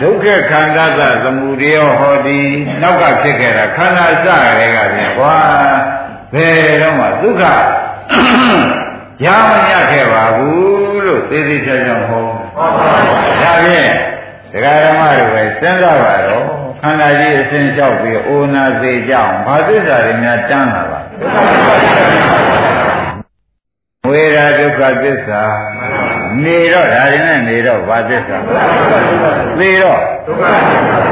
[0.00, 2.40] ဒုက္ခခန္ဓာသသမုဒိယဟောဒီ
[2.82, 4.26] နောက်ကဖြစ်ခဲ့တာခန္ဓာစ
[4.58, 5.36] ရဲကပြန်ကွာ
[6.34, 7.42] ဘယ်တော့မှဒုက္ခ
[9.24, 12.24] ရမညခဲ့ပါဘူးလို့သေသေးချာချာဟော
[13.42, 13.90] ဒါဖြင့်
[14.52, 16.44] ဒကာဓမ္မတွေပဲစဉ်းစားပါတော့
[16.82, 21.00] ခန္ဓာကြီးအစဉ်လျှောက်ပြီးအိုနာစေကြအောင်ဘာသစ္စာတွေများတန်းလာပါ
[24.10, 25.42] ဝေရာဒုက္ခသစ္စာ
[26.44, 28.36] နေတော့ဒါရင်နဲ့နေတော့ဘာသစ္စာ
[29.58, 30.44] သေတော့ဒုက္ခ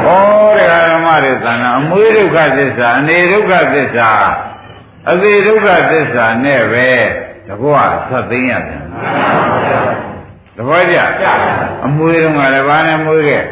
[0.07, 4.11] ဩတရားဓမ္မတွေသံဃာအမွေးဒုက္ခသစ္စာအနေဒုက္ခသစ္စာ
[5.11, 6.89] အသေးဒုက္ခသစ္စာနဲ့ပဲ
[7.47, 8.83] တဘောဆက်သိမ်းရတယ်
[10.57, 10.97] တဘောကြ
[11.87, 13.43] အမွေးတုန်းကလည်းဘာနဲ့မွေးခဲ့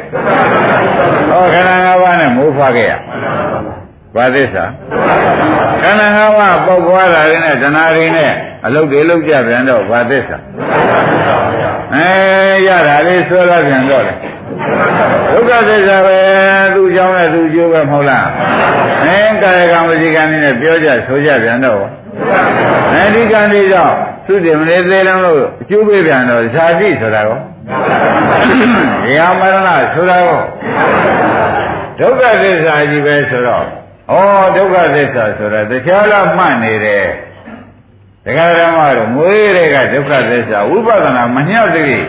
[1.29, 2.93] ဟောခန္ဓာ၅ပါးနဲ့မိုးဖွားခဲ့ရ
[4.17, 4.63] ဘာသစ္စာ
[5.81, 8.31] ခန္ဓာ၅ပါးပေါက်ပွားတာတွေနဲ့တဏှာတွေနဲ့
[8.65, 10.37] အလုတ်တွေလုတ်ကြပြန်တော့ဘာသစ္စာ
[11.95, 12.07] အဲ
[12.67, 14.13] ရတာလေးဆွဲလာပြန်တော့လေ
[15.31, 16.17] ဒုက္ခသစ္စာပဲ
[16.75, 18.27] သူ့ကြောင့်နဲ့သူ့ကျိုးပဲမဟုတ်လား
[19.03, 21.81] အဲကာယကံဝစီကံနဲ့ပြောကြဆိုကြပြန်တော့
[22.93, 27.39] အဲဒီကံတွေကြောင့်သူတည်မလေးသေးလုံးလို့အကျိုးပေးပြန်တော့ဇာတိဆိုတာကော
[29.15, 30.41] ရာမရဏဆိုတာကော
[31.99, 33.65] ဒုက္ခသစ္စာကြီးပဲဆိုတော့
[34.11, 34.17] ဩ
[34.55, 37.07] ဒုက္ခသစ္စာဆိုတာတခြားလားမှတ်နေတယ်
[38.25, 42.03] တရားဓမ္မတို့မွေးတဲ့ကဒုက္ခသစ္စာဝိပဿနာမညှော့သေး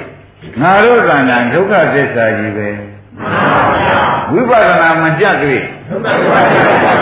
[0.63, 2.69] ငါတို့ကံတာဒုက္ခသစ္စာကြီးပဲ
[4.33, 6.93] ဝိပဿနာမကြသေးဒုက္ခသစ္စာ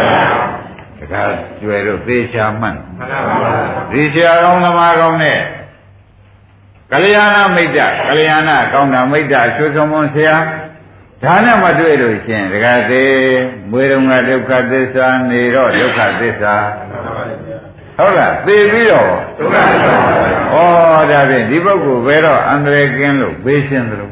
[0.99, 1.23] တခါ
[1.61, 2.77] ကျွယ်တို့သေချာမှန်
[3.93, 5.41] သေချာကောင်းသမားကောင်းနဲ့
[6.93, 7.79] ကလျာဏမိတ်တ
[8.09, 10.37] ကလျာဏကောင်းတာမိတ်တအချွတ်ဆုံးမဆရာ
[11.23, 13.15] ဒါနဲ့မတွေ့လို့ရှင်တခါသေး
[13.71, 16.55] မွေးတုံးကဒုက္ခသစ္စာနေတော့ဒုက္ခသစ္စာ
[17.97, 19.95] ဟုတ်လားသိပြီးတော့ဒုက္ခသစ္စာ
[20.53, 24.11] ဩဒါဖြင့်ဒီပုဂ္ဂိုလ်ဘယ်တော့အန္တရာယ်ကင်းလို့ဘေးရှင်းသလို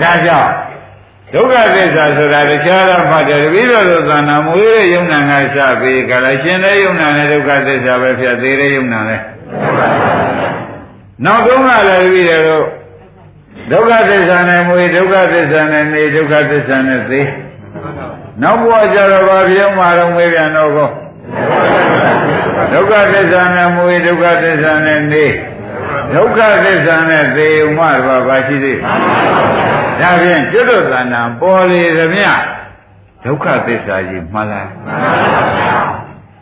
[0.00, 0.50] ဒါကြောင့်
[1.34, 9.16] ဒုက္ခသစ္စာဆိုတာတခြားတော့မှတ်တယ်တပည့်တော်တို့သဏ္ဍာန်မွေးတဲ့ယုံနာငါစပြီးကြလားရှင်တဲ့ယုံနာနဲ့ဒုက္ခသစ္စာပဲဖြစ်သေးတဲ့ယုံနာလဲ
[11.24, 12.66] နောက်ဆုံးကလည်းတပည့်တော်တို့
[13.70, 17.20] ဒုက္ခသစ္စာနဲ့မွေးဒုက္ခသစ္စာနဲ့နေဒုက္ခသစ္စာနဲ့သိ
[18.42, 20.88] နောက်ဘဝကျတော့ဘာပြောင်းမှာတော့မေးပြန်တော့ကော
[22.72, 25.26] ဒုက္ခသစ္စာနဲ့မွေဒုက္ခသစ္စာနဲ့နေ
[26.14, 28.78] ဒုက္ခသစ္စာနဲ့သေဥမှတော့ဘာရှိသေး
[30.00, 32.28] ဒါဖြင့်ကျွတ်တို့သဏ္ဍာန်ပေါ်လေသမျှ
[33.24, 34.68] ဒုက္ခသစ္စာကြီးမှန်လား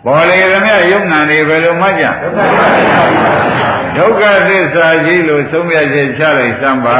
[0.04, 3.79] ပေါ်လေသမျှယုံနာနေဘယ်လိုမှကြဒုက္ခသစ္စာကြီး
[5.28, 6.98] လို့သုံးရချက်ချလိုက်စမ်းပါ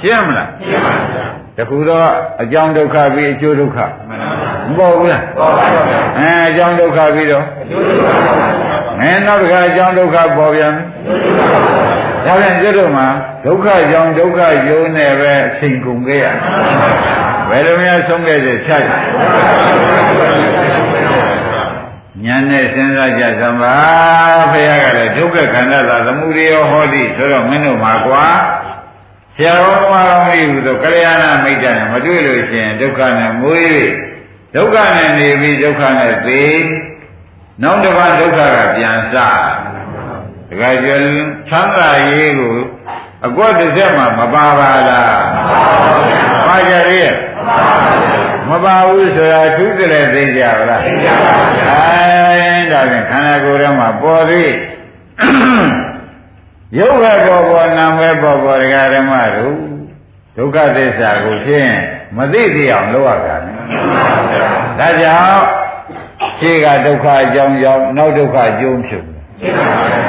[0.00, 1.24] ရှင်းမလားရှင်းပါဗျာ
[1.56, 2.06] တခုတော့
[2.42, 3.78] အကြောင်းဒုက္ခပြီးအကျိုးဒုက္ခ
[4.68, 5.84] မပေါ်ဘူးလားပေါ်ပါပါ
[6.18, 8.44] အဲအကြောင်းဒုက္ခပြီးတော့အကျိုးဒုက္ခ
[9.00, 10.72] အဲနောက်တစ်ခါအကြောင်းဒုက္ခပေါ်ပြန်
[12.26, 13.06] ဒါပြန်ကျွတ်တော့မှာ
[13.46, 16.26] ဒုက္ခကြောင့်ဒုက္ခယုံနဲ့ပဲအချိန်ကုန်ခဲ့ရ
[17.48, 18.72] ဘယ်လိုများဆုံးခဲ့တဲ့ဖြ
[22.24, 23.76] တ်ညာနဲ့စဉ်းစားကြသမှာ
[24.52, 28.26] ဘုရားကလည်းဒုက္ခခန္ဓာသာသမုဒယဟောတိဆိုတော့မင်းတို့မှာကွာ
[29.36, 33.68] ဆရာတော်ဘာတော်ကြီးဟူသောကလျာဏမိတ်တနဲ့မတွေ့လို့ရှိရင်ဒုက္ခနဲ့မွေး၍
[34.54, 36.44] ဒုက္ခနဲ့နေပြီးဒုက္ခနဲ့သိ
[37.62, 39.18] နောက်တစ်ပါးဒုက္ခကပြန်စတ
[40.60, 40.88] ခါကျ
[41.48, 42.56] ချမ်းသာရေးကို
[43.26, 45.18] အကွက်တစ်ဆက်မှမပါပါလား
[46.46, 47.12] ပါကြရဲ့
[48.48, 54.52] မပါဘူးဆိုတာသူတည်းသိကြပါလားသိကြပါဗျာအဲဒါဖြင့်ခန္ဓာကိုယ်ထဲမှာပေါ်သေး
[56.78, 59.56] ရုပ်ပဲပေါ်ပေါ်နာမ်ပဲပေါ်ပေါ်ဒကာဓမ္မတို့
[60.36, 61.72] ဒုက္ခသစ္စာကိုဖြင့်
[62.16, 63.56] မသိသိအောင်လုပ်ရတာနဲ့
[64.78, 65.42] ဒါကြောင့်
[66.38, 69.04] ရှေ့ကဒုက္ခအကြောင်းကြောင့်နောက်ဒုက္ခအကျိုးဖြစ်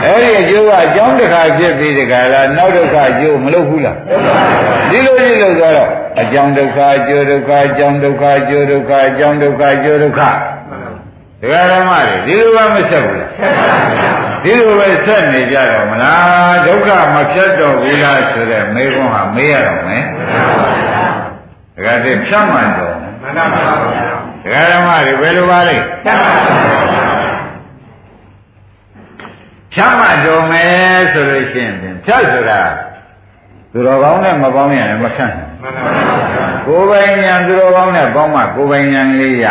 [0.05, 3.97] အဲ့ဒီအကျိုးကအကြောင်းတစ်ခါဖြစ်ပြီးတခါလားနောက်ဒုက္ခအကျိုးမလုပ်ဘူးလား
[4.89, 5.89] ဒီလိုကြီးလို့ဆိုတော့
[6.21, 10.21] အကြောင်းဒုက္ခအကျိုးဒုက္ခအကြောင်းဒုက္ခအကျိုးဒုက္ခအကြောင်းဒုက္ခအကျိုးဒုက္ခ
[11.41, 13.32] ဒကာဓမ္မတွေဒီလိုမှမဆက်ဘူးလား
[14.43, 20.03] ဒီလိုပဲဆက်နေကြတော့မလားဒုက္ခမဖြတ်တော့ဘူးလားဆိုတဲ့မေးခွန်းဟာမေးရတော့မယ်
[21.76, 23.61] ဒကာတွေဖြတ်မှန်တော့မှန်ပါပါ
[24.43, 26.38] ဒကာဓမ္မတွေဘယ်လိုပါလဲဖြတ်မှန်
[26.93, 27.05] ပါ
[29.76, 31.73] ဖြတ်မှတော်မယ်ဆိုလို့ရှိရင်
[32.05, 32.61] ဖြတ်ဆိုတာ
[33.71, 35.51] သူတော်ကောင်းနဲ့မပေါင်းရင်လည်းမဖြတ်နိုင်
[36.65, 39.45] ကိုယ်ပိုင်ဉာဏ်သူတော်ကောင်းနဲ့ပေါင်းမှကိုယ်ပိုင်ဉာဏ်လေးရ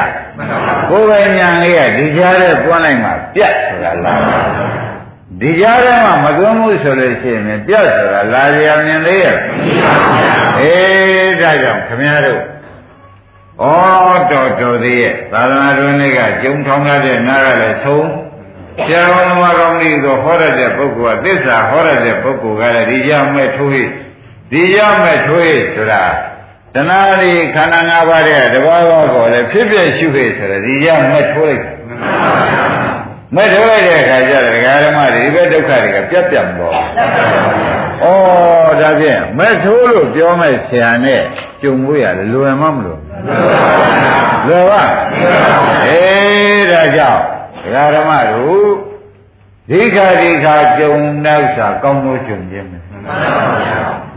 [0.91, 4.21] ကိုယ်ပိုင်ဉာဏ်လေးကဒီကြားထဲပွန်းလိုက်မှပြတ်ဆိုတာလား
[5.41, 9.37] ဒီကြားထဲမှာမသွန်းမှုဆိုလို့ရှိရင်ပြတ်ဆိုတာလာရမြင်သေးရဲ့
[10.61, 12.43] အေးဒါကြောင့်ခမည်းတော်
[13.63, 18.09] ဩတော်တော်သေးရဲ့သာသနာ့တွင်တွေကကျုံထောင်းရတဲ့နားကလည်းသုံး
[18.79, 23.85] ဆရာတော်မကောင်းကြီးကိုဟောရတဲ့ပုဂ္ဂိုလ်ကသစ္စာဟောရတဲ့ပုဂ္ဂိုလ်ကလည်းဒီရမဲ့ထိုးဟိ
[24.53, 26.03] ဒီရမဲ့ထိုးဟိဆိုတာ
[26.75, 31.65] တဏှာဒီခန္ဓာ၅ပါးတဲ့တဘာဝကိုလည်းဖြစ်ဖြစ်ရှုဟိဆိုတဲ့ဒီရမဲ့ထိုးလိုက်
[33.35, 36.79] မဲ့ထိုးလိုက်တဲ့အခါကျတော့ဒကာဓမ္မတွေဒီဘက်ဒုက္ခတွေကပြတ်ပြတ်မပေါ်ဩ
[38.81, 41.23] ဒါဖြင့်မဲ့ထိုးလို့ပြောမဲ့ဆရာနဲ့
[41.63, 43.01] ကြုံလို့ရတယ်လွယ်မှမလို့
[44.47, 44.83] လွယ်ပါ
[45.87, 47.23] အေးဒါကြောင့်
[47.65, 48.69] ဒကာဓမ္မတို့
[49.71, 50.93] ဒီခါဒီခါကြုံ
[51.25, 52.79] နောက်စာကောင်းလို့ကြုံခြင်းပဲ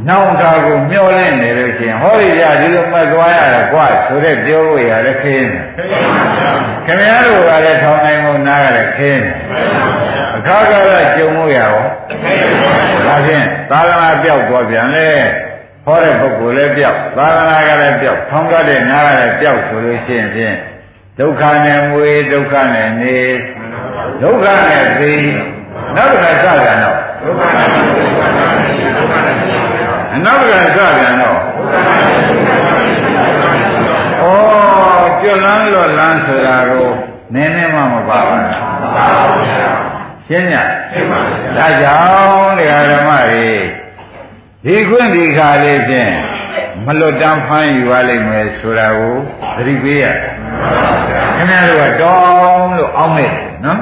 [0.08, 5.50] နောက်တာကိုမျောလင့်နေလို့ချင်းဟောရရဒီလိုမှတ်သွားရတာကွာဆိုတဲ့ပြောလို့ရတယ်ခင်း
[6.86, 9.24] ခင်ဗျားတို့ကလည်းထောင်းနိုင်မှုနားကလည်းခင်း
[10.36, 11.76] အခါကလည်းကြုံလို့ရရော
[13.06, 15.10] ဒါဖြင့်သာသနာပြောက်သွားပြန်လေ
[15.86, 20.56] ဟောတဲ့ပုဂ္ဂိုလ်လည်းပြောက်သာသနာကလည်းပြောက်ထောင်းတတ်တဲ့နားကလည်းပြောက်ဆိုလို့ရှိရင်ဖြင့်
[21.20, 23.20] ဒုက္ခနဲ့မွေဒုက္ခနဲ့နေ
[24.22, 25.14] ဒုက္ခနဲ့သိ
[25.96, 27.82] နောက်တစ်ခါစပြန်တော့ဒုက္ခနဲ့သိ
[28.98, 31.38] ဒုက္ခနဲ့နေဒုက္ခနဲ့သိနောက်တစ်ခါစပြန်တော့
[34.22, 34.30] ဩ
[35.22, 36.88] ကျွလန်းလွတ်လန်းဆိုတာကို
[37.34, 38.46] နည်းနည်းမှမပါဘူး
[40.28, 40.54] ရှင်းည
[40.92, 41.20] ရှင်းပါ
[41.56, 43.50] ဗျာဒါကြောင့်တရားဓမ္မတွေ
[44.66, 46.14] ဒီခွင့်ဒီခါလေးဖြင့်
[46.86, 49.16] မလွတ်တမ်းဖမ်းယူရလိမ့်မယ်ဆိုတာကို
[49.56, 50.16] သတိပေးရတယ်
[51.38, 53.32] ခင်ဗျားတို့ကတောင်းလို့အောင်းမဲ့
[53.66, 53.80] နော်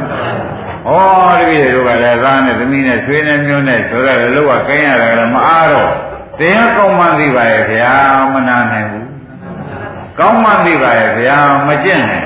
[0.87, 0.91] ဩ
[1.39, 5.91] တပည့်တို့ကလည်းသားနဲ့သမီးနဲ့ဆွေးနဲ့မျိုးနဲ့ဆိုတော့လောကကိုင်းရတယ်လည်းမအားတော့
[6.39, 7.93] တရားကောင်းမှသိပါရဲ့ဗျာ
[8.33, 9.09] မနာနိုင်ဘူး
[10.19, 11.37] ကောင်းမှသိပါရဲ့ဗျာ
[11.67, 12.25] မကျင့်နိုင်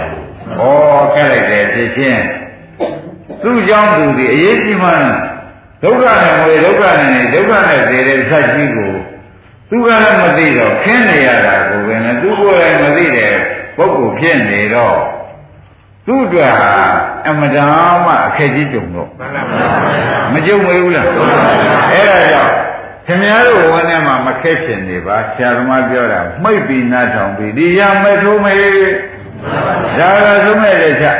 [0.57, 2.23] ဘူးဩခက်လိုက်တယ်ဖြစ်ချင်း
[3.43, 4.91] သူ့ကြောင့်သူဒီအရေးကြီးမှ
[5.83, 8.93] ဒုက္ခနဲ့ငွေဒုက္ခနဲ့ဒုက္ခနဲ့သေတဲ့ဆက်ကြီးကို
[9.69, 13.33] သူကလည်းမသိတော့ခင်းနေရတာကိုပဲနဲ့သူကိုယ်လည်းမသိတဲ့
[13.77, 14.97] ပုဂ္ဂိုလ်ဖြစ်နေတော့
[16.07, 16.73] သူ့အတွက်ဟာ
[17.27, 17.67] အမတန်
[18.05, 19.09] မှအခက်ကြီးကြုံတော့
[20.33, 21.07] မကြုံမေဘူးလား
[21.91, 22.53] အဲ့ဒါကြောင့်
[23.05, 28.55] ခင်ဗျားတို့ဝန်းထဲမှာမခက်ရှင်နေပါဆရာသမားပြောတာမှိတ်ပြီးနားထောင်ပြီးဒီရမဲ့ထိုးမေ
[29.99, 31.17] ဒါကသုံးမဲ့တဲ့ချက်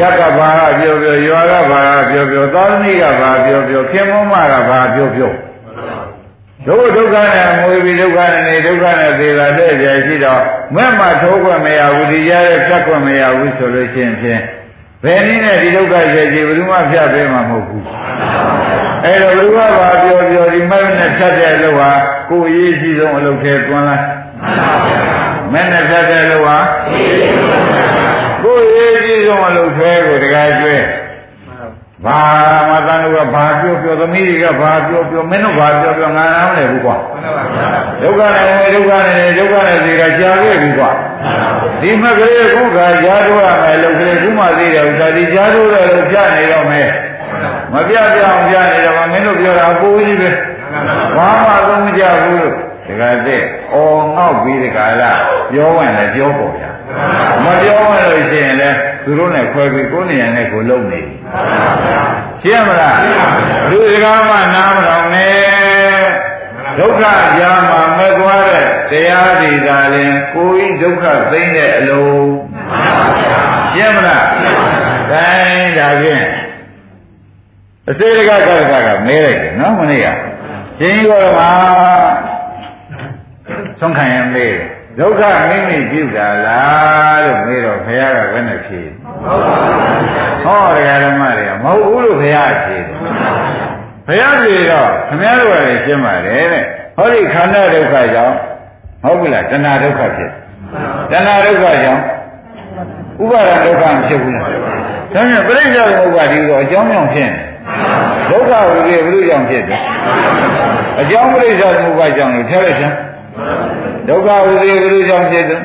[0.00, 5.32] ရက်ကဘာကပြောပြောရွာကဘာကပြောပြောသာသမီကဘာပြောပြောခင်မမကဘာပြောပြော
[6.68, 10.42] ဒုက္ခဒုက္ခနဲ့ငွေပြီးဒုက္ခနဲ့နေဒုက္ခနဲ့သေတာတဲ့ကြရှိတော့
[10.74, 14.40] မဲ့မှထိုးခွင့်မရဘူးဒီကြားရဲ့ဖြတ်ခွင့်မရဘူးဆိုလို့ရှိရင်ဖြင့်
[15.04, 17.84] ဘယ်နည်းနဲ့ဒီဒုက္ခရဲ့ကြီးဘယ်သူမှဖြတ်ပေးမှာမဟုတ်ဘူး
[19.04, 21.90] အဲ့တော့ဘယ်သူကဘာပြောပြောဒီမဲ့နဲ့ဖြတ်တဲ့အလုပ်ဟာ
[22.30, 24.04] ကိုယ်အရေးကြီးဆုံးအလုပ်ထဲတွန်းလိုက်
[25.52, 26.58] မဲ့နဲ့ဖြတ်တဲ့အလုပ်ဟာ
[28.42, 30.76] ကိုယ်အရေးကြီးဆုံးအလုပ်ထဲကိုတကယ်ကျွဲ
[32.04, 32.20] ဘာ
[32.68, 36.96] မတန်လို့ကဘာပြောပြောသမီးတွေကဘာပြောပြောမင်းတို့ဘာပြောပြောငါနားမလဲဘူးကွာ
[38.02, 40.90] ဒုက္ခနဲ့ဝေဒုက္ခနဲ့ဒုက္ခနဲ့သေတာကြာခဲ့ပြီကွာ
[41.80, 46.88] ဒီမကလေးခုခါကြားတော့ရမယ်လို့ကလေးခုမှသိတယ်ဥစ္စာဒီကြားတော့လည်းပြနေတော့မယ်
[47.72, 50.30] မပြပြအောင်ပြနေတော့မင်းတို့ပြောတာကိုကြီးပဲ
[51.16, 52.54] ဘာမှသုံးမကြဘူးလို့
[52.86, 55.10] တခါတည်းအော်ငေါက်ပြီးဒီကလာ
[55.50, 56.70] ပြောဝင်လည်းပြောပေါ်ဗျာ
[57.44, 61.00] မပြောဝင်လို့ရှိရင်လည်းသူတို့နဲ့ခွဲပြီးကိုယ်နေရနဲ့ကိုလုံနေ
[62.42, 62.98] ရှင်းမလား
[63.70, 65.36] လူစကားမှနားမတော်နဲ့
[66.78, 67.02] ဒုက္ခ
[67.38, 72.28] ကြားမှာမသွားတဲ့တရားတွေသာလင်ကိုယ်ဤဒုက္ခသိမ့်တဲ့အလုံး
[73.74, 74.24] ရှင်းမလား
[75.12, 75.26] ဒါ
[75.78, 76.24] ဒါဖြင့်
[77.88, 80.06] အစေတကကကကမဲလိုက်တယ်နော်မနေ့က
[80.78, 81.50] ရှင်ကြီးတော်မှာ
[83.80, 88.80] ဆုံးခံရမေး ဒုက္ခမိမိပြုတာလားလို့မေးတော့ဘုရားကဘယ်နဲ့ဖြေ
[90.44, 92.86] ဟောတရားဓမ္မတွေကမဟုတ်ဘူးလို့ဘုရားဖြေတယ်
[94.06, 96.64] ဘုရားဖြေတော့ခင်ဗျားတို့ကလည်းရှင်းပါတယ်တဲ့
[96.96, 98.36] ဟောဒီခန္ဓာဒုက္ခကြောင့်
[99.02, 100.30] ဟုတ်ပြီလားတဏှာဒုက္ခဖြစ်
[101.10, 102.02] တဏှာဒုက္ခကြောင့်
[103.22, 104.48] ဥပါဒဒုက္ခမဖြစ်ဘူးလား
[105.14, 107.30] ဒါနဲ့ပြိဿဘုရားဒီတော့အကြောင်းကြောင့်ဖြစ်
[108.30, 109.82] ဒုက္ခဝိရိယဘုရားကြောင့်ဖြစ်တယ်
[111.00, 112.92] အကြောင်းပြိဿဘုရားကြောင့်လို့ထည့်လိုက်ချင်
[114.08, 115.60] ဒုက္ခဝိသေဘုရားကြောင့်ဖြစ်တယ်။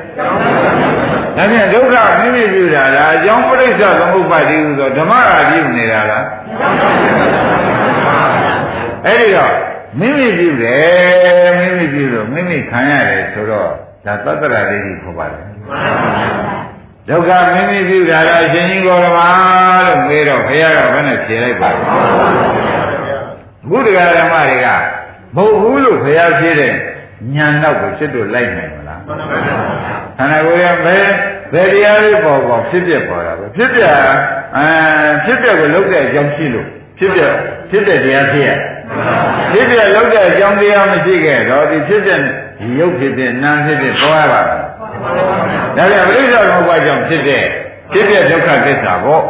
[1.38, 6.24] ဒါဖြင့်ဒုက္ခမိမိပြုတာလားအကြောင်းပရိစ္ဆသမုပ္ပါဒိဟုဆိုဓမ္မရာပြုနေတာလား။
[9.06, 9.54] အဲ့ဒီတော့
[10.00, 13.70] မိမိပြုတယ်မိမိပြုလို့မိမိခံရတယ်ဆိုတော့
[14.06, 15.44] ဒါသတ္တရာလေးကြီးခေါ်ပါတယ်။
[17.10, 19.20] ဒုက္ခမိမိပြုတာလားရှင်ကြီးကောရမ
[19.88, 21.80] လို့မေးတော့ဘုရားကဘယ်နဲ့ဖြေလိုက်ပါလဲ။
[23.70, 24.68] ဘုရားဓမ္မတွေက
[25.36, 26.76] မဟုတ်ဘူးလို့ဘုရားဖြေတယ်
[27.36, 31.06] ညာနောက်ကိုစစ်တို့လိုက်နိုင်မလားခန္ဓာကိုယ်ရဲ့ဘယ်
[31.54, 33.84] ဘယ်တရားလေးပေါ်ပေါ်ဖြစ်ပြပေါ်တာပဲဖြစ်ပြ
[34.58, 34.68] အဲ
[35.26, 36.68] ဖြစ်ပြကိုလောက်တဲ့အကြောင်းရှိလို့
[36.98, 37.22] ဖြစ်ပြ
[37.70, 38.50] ဖြစ်တဲ့တရားဖြစ်ရ
[39.52, 42.20] ဖြစ်ပြလောက်တဲ့အကြောင်းတရားမရှိခဲ့တော့ဒီဖြစ်တဲ့
[42.60, 44.58] ဒီရုပ်ဖြစ်တဲ့နာမ်ဖြစ်တဲ့ပေါ်ရပါဒါ
[45.76, 47.44] ပြန်ပြိဿဘုရားကြောင့်ဖြစ်တဲ့
[47.92, 49.24] ဖြစ်တဲ့ဒုက္ခသစ္စာပေါ့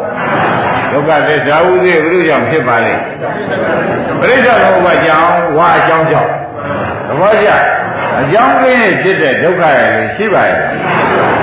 [0.91, 2.93] ဒုက္ခသစ္စာဥသိဘုရားကြောင့်ဖြစ်ပါလေ
[4.21, 5.27] ပြိဿဘုရားကြောင့်
[5.57, 6.29] ဝါအကြောင်းကြောင့်
[7.07, 7.49] သဘောကျ
[8.21, 10.59] အကြောင်းကင်းဖြစ်တဲ့ဒုက္ခရယ်ရှိပါရဲ့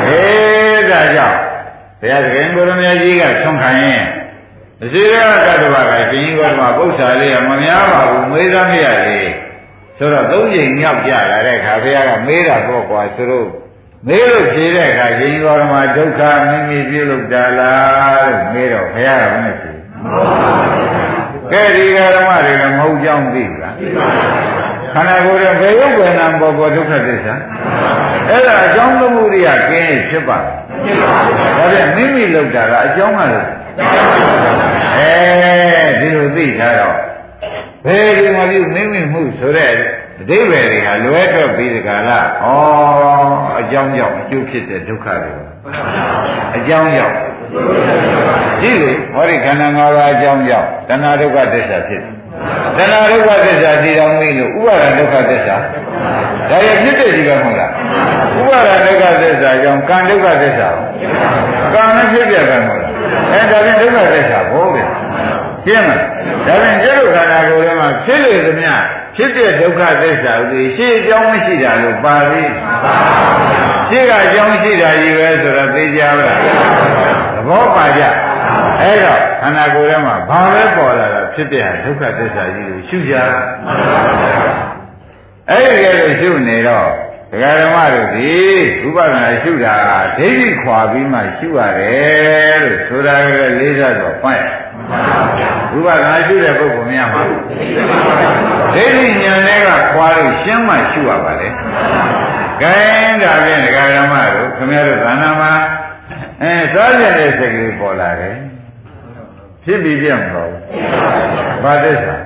[0.06, 1.38] အေးဒါကြောင့်
[2.00, 4.04] ဘုရားသခင်ကိုရမကြီးကဆွမ်းခံရင်
[4.82, 5.14] အစီရ
[5.46, 9.20] ကတ္တဝကရှင်ကြီးကမှပု္ပ္ပာလေးကမများပါဘူးမေးသားမရလေ
[9.98, 13.48] ဆိုတော့သုံးချိန်မြောက်ကြလာတဲ့အခါဘုရားကမေးတာပေါ့ကွာဆိုတော့
[14.06, 19.72] မေးလို့ဖြေတဲ့အခါရှင်ကြီးကမှဒုက္ခမိမိပြုလုပ်တာလားလို့မေးတော့ဘုရားကဘယ်နဲ့ဖြေ
[21.52, 24.28] ကဲဒီကဓမ္မတွေကမဟုတ်ကြောင်းသိလားသိပါပါ
[24.66, 24.67] ခ
[24.98, 27.34] န္ဓာကိုယ်ရဲ့ဘယ်ရုပ်ဝေဒနာပေါ်ပေါ်ဒုက္ခသစ္စာ
[28.28, 33.46] အဲ့ဒါအကြောင်းသမှုရိယကင်းဖြစ်ပါဒါပြန်မိမိလောက်တာကအကြောင်းကလို့
[34.98, 35.12] အဲ
[36.00, 36.96] ဒီလိုသိထားတော့
[37.86, 39.70] ဘယ်ဒီမှာပြုမိမိမှုဆိုတဲ့
[40.20, 42.48] အဓိပ္ပာယ်တွေဟာလွဲတော့ပြီးဒီကလာဩ
[43.60, 45.32] အကြောင်းကြောင့်အကျိုးဖြစ်တဲ့ဒုက္ခတွေ
[46.56, 47.16] အကြောင်းကြောင့်
[48.62, 52.17] ကြည့်လေဟောဒီခန္ဓာ၅ပါးအကြောင်းကြောင့်တဏှာဒုက္ခသစ္စာဖြစ်တယ်
[52.78, 55.56] တဏှာဒုက္ခသစ္စာဒီတော်မင်းလို့ဥပါဒဒုက္ခသစ္စာ
[56.50, 57.70] ဒါရဖြစ်တဲ့ဒီကမဟုတ်လား
[58.38, 60.68] ဥပါဒဒုက္ခသစ္စာကြောင့်ကံဒုက္ခသစ္စာ
[61.74, 62.92] ကံနဲ့ဖြစ်ပြကံမဟုတ်လား
[63.32, 64.82] အဲဒါဖြင့်ဒုက္ခသစ္စာဘိုးပဲ
[65.64, 66.00] ရှင်းမလား
[66.46, 68.72] ဒါဖြင့်ကျုပ်ခန္ဓာကိုယ်ထဲမှာဖြစ်လေသမျှ
[69.16, 72.42] ဖြစ်တဲ့ဒုက္ခသစ္စာကိုရှေ့အကြောင်းမရှိတာလို့ပါပြီ
[73.88, 76.38] ရှေ့ကအကြောင်းရှိတာကြီးပဲဆိုတော့သိကြပါလား
[77.34, 78.02] သဘောပါကြ
[78.80, 83.14] အဲ့တော့ခန္ဓာကိုယ်ထဲမှာဘာပဲပေါ်လာတာဖြစ်တဲ့ဒုက္ခသစ္စာကြီးကိုရှုကြ
[85.50, 86.88] အဲ့ဒီကဲလို့ရှုနေတော့
[87.32, 88.32] ဒကာဓမ္မတို့ဒီ
[88.86, 89.74] ဥပဒနာရှုတာ
[90.18, 93.30] ဒိဋ္ဌိခွာပြီးမှရှုရတယ်လို့ဆိုတာက
[93.60, 101.48] လေးစားတော့ဖတ်ရဥပဒနာရှုတဲ့ပုဂ္ဂိုလ်များမှာဒိဋ္ဌိဉာဏ်တွေကခွာလို့ရှင်းမှရှုရပါလေ။
[102.62, 105.52] ဂိုင်းဒါဖြင့်ဒကာဓမ္မတို့ခင်ဗျားတို့သာနာမှာ
[106.42, 108.36] အဲစားရတဲ့စိတ်ကလေးပေါ်လာတယ်
[109.64, 110.52] ဖြစ်ပြီးပြတ်မလို့
[111.62, 112.16] ဘာသစ္စာ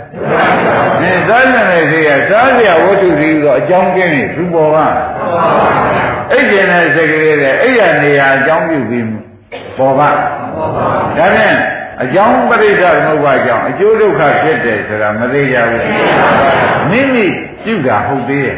[1.02, 4.78] အဲစားရတဲ့စိတ်ကစားရဝတ္ထုတွေတော့အကြောင်းကျင်းနေသူပေါ်က
[6.32, 9.06] အဲ့ကျင်တဲ့စိတ်ကလေးတဲ့အဲ့ရနေရာအကြောင်းပြုပြီး
[9.78, 10.08] ပေါ်ပါ
[11.18, 11.54] ဒါနဲ့
[12.02, 15.84] အကြောင်းပရိစ္ဆေသမုပ္ပါကြောင့်အကျိုးဒုက္ခဖြစ်တယ်ဆိုတာမသေးကြဘူး
[16.90, 17.26] မိမိ
[17.64, 18.56] ပြုတာဟုတ်သေးရဲ့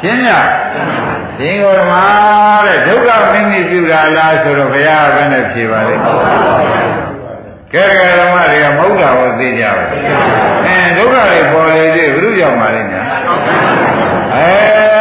[0.00, 0.30] ရှင်းရ
[1.38, 1.94] ရှင်ကိုဓမ္မ
[2.66, 6.02] တဲ့ဒုက္ခမိမိပြုတာလားဆိုတော့ဘုရားကဘယ်နဲ့ဖြေပါလိမ့်
[7.74, 9.84] ကဲကဲဓမ္မတွေကမဟုတ်တာကိုသိကြပါ
[10.64, 13.02] အဲဒုက္ခတွေပေါ်လေသေးဘုရုကြောင့်ပါလိမ့်ညာ
[14.34, 14.50] အဲ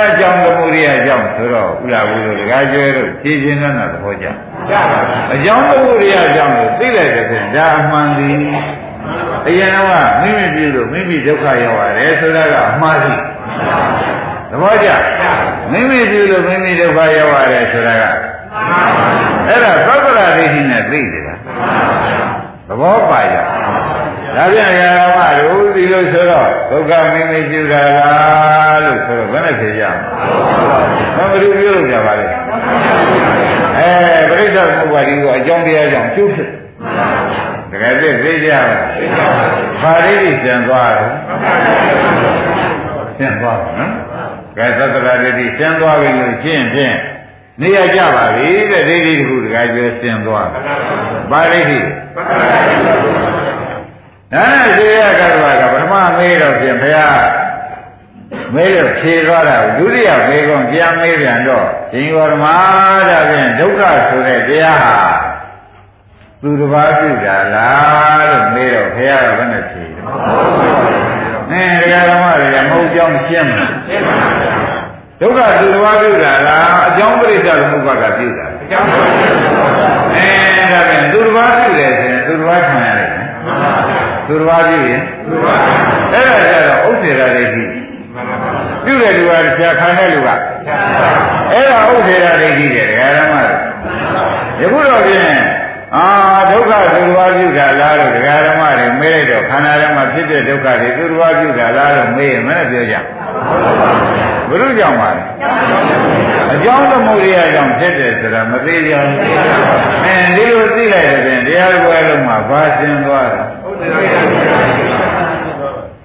[0.07, 4.27] အကြောင်းသမုဒိယအကြောင်းဆိုတော့ဥလာဘူးတို့တကားကျွဲတို့ဖြည့်ခြင်းနဲ့သဘောကျ
[5.33, 8.31] အကြောင်းသမုဒိယအကြောင်းကိုသိလိုက်တဲ့ဖြင့်ဒါအမှန်ဒီ
[9.47, 9.77] အရင်က
[10.21, 13.13] မိမိပြုလို့မိမိဒုက္ခရောက်ရတယ်ဆိုတာကအမှားရှိ
[14.51, 14.89] သဘောကျ
[15.71, 18.03] မိမိပြုလို့မိမိဒုက္ခရောက်ရတယ်ဆိုတာက
[19.47, 21.39] အဲ့ဒါသောတရာဒိဋ္ဌိနဲ့သိတယ်လား
[22.67, 23.37] သဘောပါကြ
[24.35, 24.81] ဒါပြန်ရ
[25.15, 29.83] မတို့ဒီလိုဆိုတော့ဒုက္ခမိမိပြုတာလားလို့ဆိုတော့ဘယ်နဲ့ဖြေကြ
[31.15, 32.27] မလဲဘယ်လိုပြုလို့ကြပါလဲ
[33.79, 36.49] အဲပရိစ္ဆေသမုပ္ပါဒိကိုအကြောင်းတရားကြောင့်ကျုပ်ဖြစ်
[37.71, 39.31] တကယ်သိသိကြပါ
[39.81, 41.11] ဘာလေးကြီးကျန်သွားတော့
[43.17, 44.10] ရှင်းသွားပါနော်
[44.57, 46.97] ကဲသတ္တရာဒိဋ္ဌိရှင်းသွားပြီလို့ရှင်းဖြင့်
[47.61, 50.49] နေရကြပါပြီတဲ့ဒိဋ္ဌိတခုတခါကျွဲရှင်းသွား
[51.31, 51.79] ပါဒိဋ္ဌိ
[54.33, 57.21] ဒါနဲ့ရှိရကတ္တဝါကပထမမေးတော့ဖြင့်ဘုရား
[58.55, 62.45] မေးလို့ဖြေသွားတာဒုတိယမေးကုန်ပြန်မေးပြန်တော့ရှင်ဂေါရမ
[63.09, 64.97] ဒါဖြင့်ဒုက္ခဆိုတဲ့တရားဟာ
[66.41, 70.01] သူတစ်ပါးပြုတာလားလို့မေးတော့ဘုရားကဘယ်နဲ့ဖြေတယ်။
[71.51, 74.53] အဲတရားဓမ္မတွေကမဟုတ်ကြောင်းရှင်းမှာရှင်းပါဗျာ
[75.21, 78.99] ဒုက္ခသူတစ်ပါးပြုတာလားအကြောင်းပရိစ္ဆေသမုပ္ပါကပြုတာအကြောင်းအဲ
[80.71, 83.09] ဒါဖြင့်သူတစ်ပါးပြုတယ်ဆိုရင်သူတစ်ပါးခံရတယ်
[84.27, 85.59] သူတစ်ပါးပြုရင်သူတစ်ပါး
[86.13, 87.63] အဲ့ဒါကြတော့ဥစ္စေရာဒိဋ္ဌိ
[88.85, 90.29] ပြုတဲ့လူကဆရာခံတဲ့လူက
[91.51, 93.35] အဲ့ဒါဥစ္စေရာဒိဋ္ဌိတဲ့ဒကာဓမ္မ
[94.59, 95.31] တွေယခုတော့ဖြင့်
[95.95, 96.07] အာ
[96.51, 102.95] ဒုက္ခသူတစ်ပါးပြုတာလားလို့ဒကာဓမ္မတွေမေးလိုက်တော့ခန္ဓာထဲမှာဖြစ်တဲ့ဒုက္ခတွေသူတစ်ပါးပြုတာလားလို့မေးရင်မနဲ့ပြောကြ
[104.49, 105.23] ဘုရုကြောင့်ပါလဲ
[106.53, 109.19] အကြောင်းသမုဒိယကြောင့်ဖြစ်တယ်ဆိုတာမသိကြဘူး
[110.05, 113.43] အဲဒီလိုသိလိုက်တဲ့ပြင်တရားပွဲလုံးမှာဘာရှင်းသွားတာ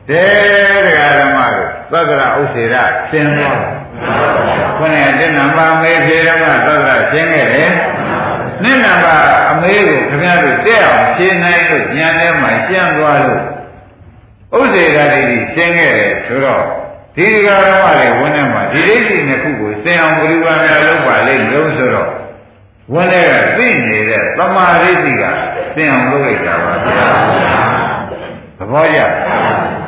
[0.08, 0.24] တဲ
[0.86, 2.74] တရားဓမ္မတို့သက္ကရာဥစ္စေရ
[3.10, 3.60] ရှင်းသွား
[4.78, 7.70] ခொနဲ့တဏ္ဍပါမေဖြေရမသက္ကရာရှင်းခဲ့တယ်
[8.64, 9.16] နိဏပါ
[9.50, 13.42] အမေးကိုခင်ဗျားတို့တဲ့အောင်ရှင်းနိုင်လို့ဉာဏ်ထဲမှာရှင်းသွားလို့
[14.56, 16.62] ဥစ္စေရဒိဋ္ဌိရှင်းခဲ့တယ်ဆိုတော့
[17.16, 22.10] ဒီဒီကရမတွေဝန်းထဲမှာဒီဒိဋ္ဌိနှစ်ခုကိုသင်အောင်ဘယ်လိုပါများလုပ်ပါလိမ့်လို့ဆိုတော့
[22.92, 25.24] ဝန်းထဲကသိနေတဲ့သမာဓိဋ္ဌိက
[25.76, 27.08] သင်အောင်လုပ်လိုက်တာပါဗျာ
[28.58, 29.00] သဘောကျ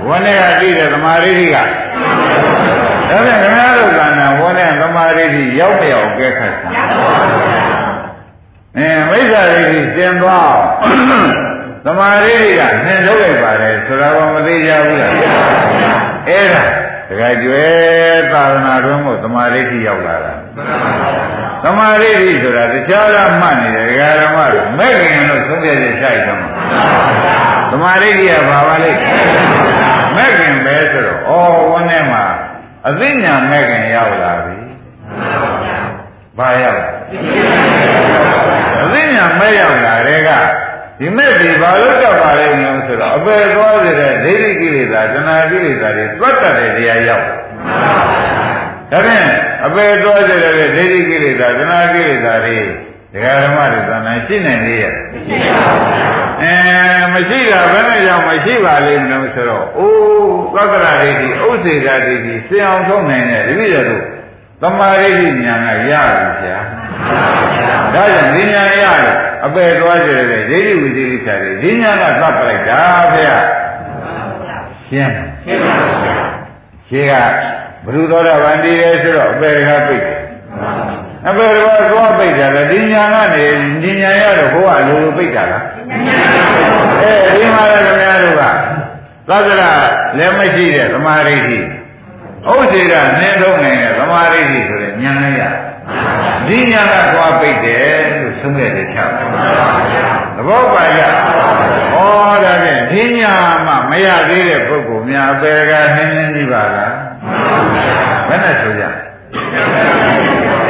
[0.06, 1.62] ဝန်းထဲကသိတဲ့သမာဓိဋ္ဌိကဒါ
[3.08, 6.70] ဖြင့်ခင်ဗျားတို့ကနာဝန်းထဲသမာဓိဋ္ဌိရောက်မရောက်ကဲခတ်တာ
[8.76, 10.52] အဲမိစ္ဆာဒိဋ္ဌိသင်သွား
[11.84, 15.12] သမာဓိဋ္ဌိကနှင်ထုတ်လိုက်ပါတယ်ဆိုတာကမသိကြဘူးလား
[16.28, 16.64] အဲ့ဒါ
[17.08, 17.64] တခါကျွဲ
[18.32, 20.34] သာသနာတော်မို့သမာဓိဋ္ဌိရောက်လာတာ
[21.64, 26.48] သမာဓိဋ္ဌိဆိုတာတခြားလားမှတ်နေတယ်ဒကာဓမ္မတို့မဲ့ခင်လို့သုံးပြချက်ရှိတယ်မှာ
[27.70, 29.00] သမာဓိဋ္ဌိကဘာပါလိမ့်
[30.16, 32.24] မဲ့ခင်ပဲဆိုတော့ဩဝန်းထဲမှာ
[32.88, 34.57] အသိဉာဏ်မဲ့ခင်ရောက်လာပြီ
[36.38, 36.82] ဘာရောက်
[38.82, 40.30] အသိဉာဏ်မဲ့ရောက်လာတဲ့က
[41.00, 49.26] ဒီမဲ့ဒီဘာလို့တော့ပါလဲညောဆိုတော့အပေသွားစေတဲ့ဒိဋ္ဌိကိလေသာတဏှာကိလေသာတွေသတ်တတ်တဲ့တရားရောက်ဒါဖြင့်
[49.64, 52.58] အပေသွားစေတဲ့ဒိဋ္ဌိကိလေသာတဏှာကိလေသာတွေ
[53.14, 55.88] ဒကာဓမ္မတွေသံဃာရှိနိုင်လေရဲ့မရှိပါဘူး
[56.42, 56.54] အဲ
[57.12, 64.04] မရှိတာဘယ်နဲ့ကြောင့်မရှိပါလိမ့်မလို့ဆိုတော့အိုးသက္ကရာဒိဋ္ဌိဥစ္စေကဒိဋ္ဌိစင်အောင်ထုံးနိုင်တဲ့ဒီလိုတို့
[64.62, 68.12] သမာဓိဋ္ဌိဉာဏ်ကရပြီဗျာဒါကြောင့်
[68.54, 72.80] ဉာဏ်ရတယ်အပယ်သွားကြတယ်ဒိဋ္ဌိဝိသေကိစ္စတွေဒီညာကသတ်ပလိုက်တာ
[73.12, 73.30] ဖေရ
[74.88, 75.12] ရှင်း
[75.46, 76.16] ရှင်းပါဗျာ
[76.88, 77.14] ရှင်းက
[77.84, 80.18] ဘုရုသောတာပန်တည်တယ်ဆိုတော့အပယ်ကပိတ်တယ်
[81.28, 81.56] အပယ်က
[81.90, 83.44] သွားပိတ်တယ်လေဒီညာကနေ
[83.82, 85.64] ဒီညာရတော့ဘုရားလိုလိုပိတ်တာလား
[87.00, 88.44] အဲဒီမှာလည်းခင်ဗျားတို့က
[89.28, 89.72] သက္ကရာ
[90.18, 91.58] လည်းမရှိတဲ့သမာဓိဋ္ဌိ
[92.46, 95.42] ဥစ္စေကနှင်းသုံးနေတဲ့သမာဓိဋ္ဌိဆိုတဲ့ဉာဏ်လည်းရ
[96.46, 99.12] ဒီညာကသွားပိတ်တယ်လို့သုံးခဲ့တယ်ချောက်
[100.36, 101.06] သဘောပါကြဩ
[102.44, 103.34] ဒါဖြင့်ဒီညာ
[103.66, 106.94] မှမရသေးတဲ့ပုဂ္ဂိုလ်များအပေကနှင်းနှင်းကြီးပါလား
[108.28, 108.84] ဘယ်နဲ့ဆိုကြ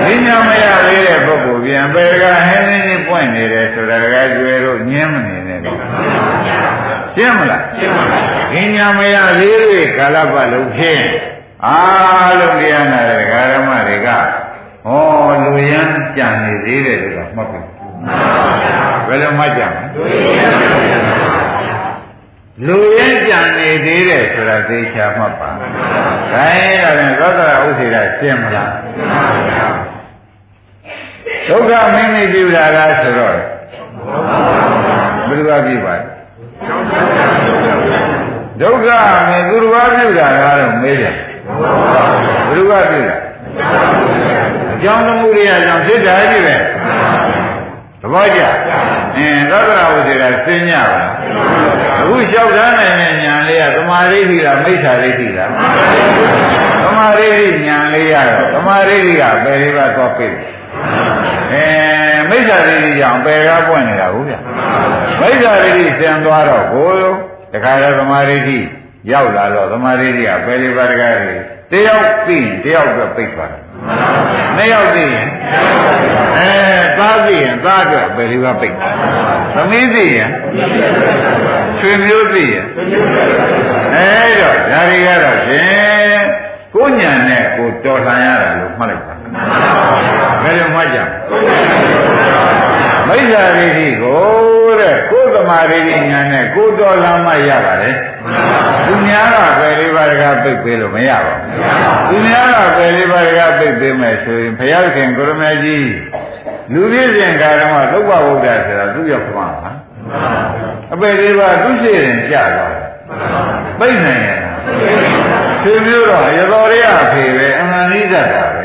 [0.04, 5.60] ဒီညာမရသေးတဲ့ပုဂ္ဂိုလ်ပြန်ပေကဟင်းနှင်းကြီးပွင့်နေတယ်ဆိုတာကကျွဲတို့ညင်းမနေနဲ့
[7.14, 8.18] ရှင်းမလားရှင်းပါပါ
[8.52, 11.02] ဒီညာမရသေးတဲ့ကာလပတ်လုံးဖြင့်
[11.66, 14.90] အားလုံးတရားနာတဲ့ဓမ္မတွေကဩ
[15.44, 17.60] လူရန်ကြံနေသေးတယ်လို့မှတ်ပြီ
[19.06, 19.82] ဘယ်လိုမှတ်ကြမလဲ
[22.66, 25.50] လူရင်းကြံနေသေးတယ်ဆိုတာသိချာမှတ်ပါ။
[26.32, 28.72] ဒါရင်လည်းသောတာဥစ္စေတာရှင်းမလား။
[31.48, 33.36] ဒုက္ခမင်းမိပြုတာလားဆိုတော့
[35.28, 35.94] ဘယ်လိုပါပြီပါ
[38.60, 38.88] ဒုက္ခ
[39.30, 41.14] မင်းသူတော်ဘာပြုတာလားတော့မေးတယ်
[41.60, 43.16] ဘယ်လိုပါပြုတာ
[44.74, 46.56] အကြောင်းသမှုရိယကြောင့်ဖြစ်တာကြီးပဲ
[48.02, 48.40] သဘောကျ
[49.16, 51.02] အင်းသောတာဥစ္စေတာသိညပါ
[51.98, 55.50] အခုလျှောက်ထားနိုင်တဲ့ဉာဏ်လေးကသမာဓိဋ္ဌိလားမိစ္ဆာဒိဋ္ဌိလား
[56.84, 60.28] သမာဓိဋ္ဌိဉာဏ်လေးရတော့သမာဓိဋ္ဌိကဘယ်လေးပါသွားပြီ
[61.52, 61.64] အဲ
[62.30, 64.34] မိစ္ဆာဒိဋ္ဌိကြောင့်ပယ်ကားပွင့်နေတာဟုတ်ဗျ
[65.20, 67.08] မိစ္ဆာဒိဋ္ဌိဆံသွားတော့ကိုယ်
[67.52, 68.58] တခါတော့သမာဓိဋ္ဌိ
[69.12, 71.34] ရောက်လာတော့သမာဓိဋ္ဌိကပယ်လေးပါတကားတွေ
[71.72, 73.62] တယောက်ပြီးတယောက်တော့ပြိတ်သွားတယ်
[74.56, 75.28] နှစ်ယောက်သိရင်
[76.38, 76.50] အဲ
[76.98, 78.76] သားသိရင်သားအတွက်ပယ်လေးပါပြိတ်
[79.54, 80.30] သမီးသိရင်
[81.78, 82.64] ဆွေမျိုးသိရင်
[83.94, 86.22] အဲတော့ဒါတွေကတော့ဖြင့်
[86.74, 89.14] ကိုယ်ညာနဲ့ကိုတော်လှန်ရတာလို့မှတ်လိုက်ပါ
[90.42, 90.98] ဘယ်လိုမှတ်ကြ
[93.08, 97.96] မိစ္ဆာဒိဋ္ဌိကိုတဲ့ကိုယ်သမာဓိဋ္ဌိညာနဲ့ကိုတော်လှန်မှရပါတယ်
[98.86, 101.42] သူများကပယ်လေးပါးတကားပိတ်ပေးလို့မရပါဘူး
[102.10, 105.90] သူများကပယ်လေးပါးတကားပိတ်ပေးမယ်ဆိုရင်ဘုရားခင်ကိုရမကြီး
[106.72, 109.70] လူပြည့်စဉ်ကာရမသုဘဝုဒ္ဒဆိုတာသူရောက်မှာပါ
[110.92, 112.74] အပယ်လေးပါးသူရှိရင်ကြာတော့
[113.80, 114.50] ပိတ်နိုင်ရတာ
[115.64, 118.56] သူမျိုးတော့ရတော်ရအဖေပဲအမှန်ကြီးတတ်တာပ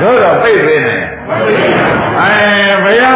[0.00, 1.04] တို့တော့ပိတ်ပေးနိုင်
[2.20, 2.32] အဲ
[2.84, 3.14] ဘုရား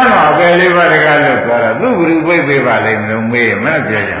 [0.51, 4.15] ယ်လေးပါးတကားလွတ်သွားတာသူ့ဘုရုပိတ်ပေးပါလိမ့်မလို့မေးမနဲ့ပြောကြ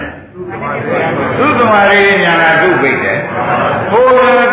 [1.37, 3.19] သူ့သမာဓိညာကသူ့ပိတ်တယ်
[3.91, 4.05] ဟို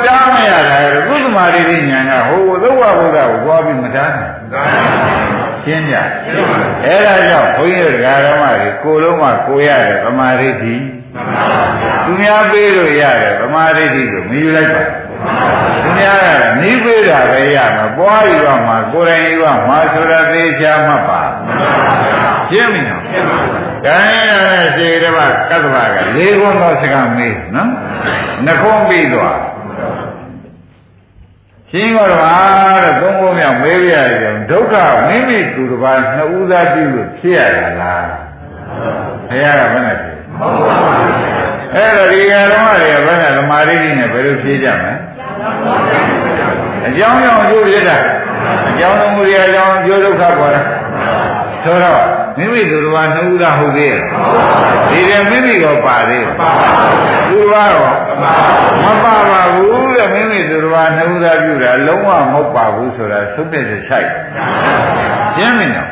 [0.06, 0.76] တားမရတာ
[1.08, 4.34] သူ့သမာဓိညာကဟိုသုဝဘုရားကိုသွားပြီးမတားနိုင်
[5.64, 5.96] ရှင်းကြ
[6.84, 10.74] အဲ့ဒါကြောင့်ဘုန်းကြီးတို့ဓမ္မတွေကိုယ်လုံးကကိုရတဲ့သမာဓိတိ
[12.04, 14.82] သူများပေးလို့ရတယ်သမာဓိတိကိုမယူလိုက်ပါ
[15.82, 21.22] သူများကနီးပေးတာပဲရမှာပွားယူရမှာကိုယ်တိုင်ယူရမှာဆိုတာသိချာမှတ်ပါ
[22.50, 23.02] ရှင်းပြီနော်
[23.84, 25.18] ဒါနဲ့လည်းစေတမ
[25.50, 27.70] ကတ္တဗကလေးခွန်းသောစကားမေးနော်
[28.44, 29.38] နှခုံးပြီးသွား
[31.70, 32.36] ရှင်းတော်ပါ
[32.82, 34.74] တဲ့သုံးခုမြောက်မေးပြရတယ်ဒုက္ခ
[35.08, 38.06] မိမိသူတစ်ပါးနှစ်ဦးသားပြုလို့ဖြစ်ရတာလား
[39.28, 40.16] ဘုရားကဘယ်နဲ့ဖြစ်
[41.74, 44.92] အဲ့တော့ဒီကဓမ္မတွေကဘယ်နဲ့သမာဓိနဲ့ဘယ်လိုဖြေကြမလဲ
[46.86, 47.96] အကြောင်းကြောင့်ကျိုးဖြစ်တာ
[48.68, 50.62] အကြောင်းမှုတွေအကြောင်းကျိုးဒုက္ခပေါ်တာ
[51.64, 52.02] ဆိုတော့
[52.38, 54.00] မိမိသူတော်ဘာနှစ်ဦးသားဟုတ်သေးရဲ့
[54.90, 56.34] ဒီတယ်မိမိရောပါသေးတယ်
[57.28, 57.94] သူတော်ဘာရော
[58.84, 65.88] မပါပါဘူးတဲ့မိမိသူတော်ဘာနှစ်ဦးသားပြုတာလုံးဝမဟုတ်ပါဘူးဆိုတာသုတ်တဲ့ဆိုင်ရှင်းပြီနော်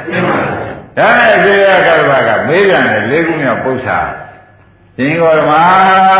[0.99, 4.01] ဒါနဲ့အသေးရကတ္တဗကမေးပြန်တယ်လေးခုမြောက်ပု္ပ္ပာ
[4.97, 5.63] ရှင်ကောဓမာ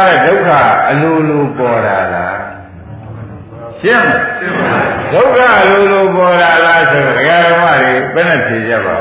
[0.07, 0.51] တဲ့ဒုက္ခ
[0.89, 2.46] အလိုလိုပေါ်တာလား
[3.87, 9.01] ရှင်းမဒုက္ခအလိုလိုပေါ်တာလားဆိုတော့ဒကာဓမ္မတွေဘယ်နဲ့ဖြေကြပါ့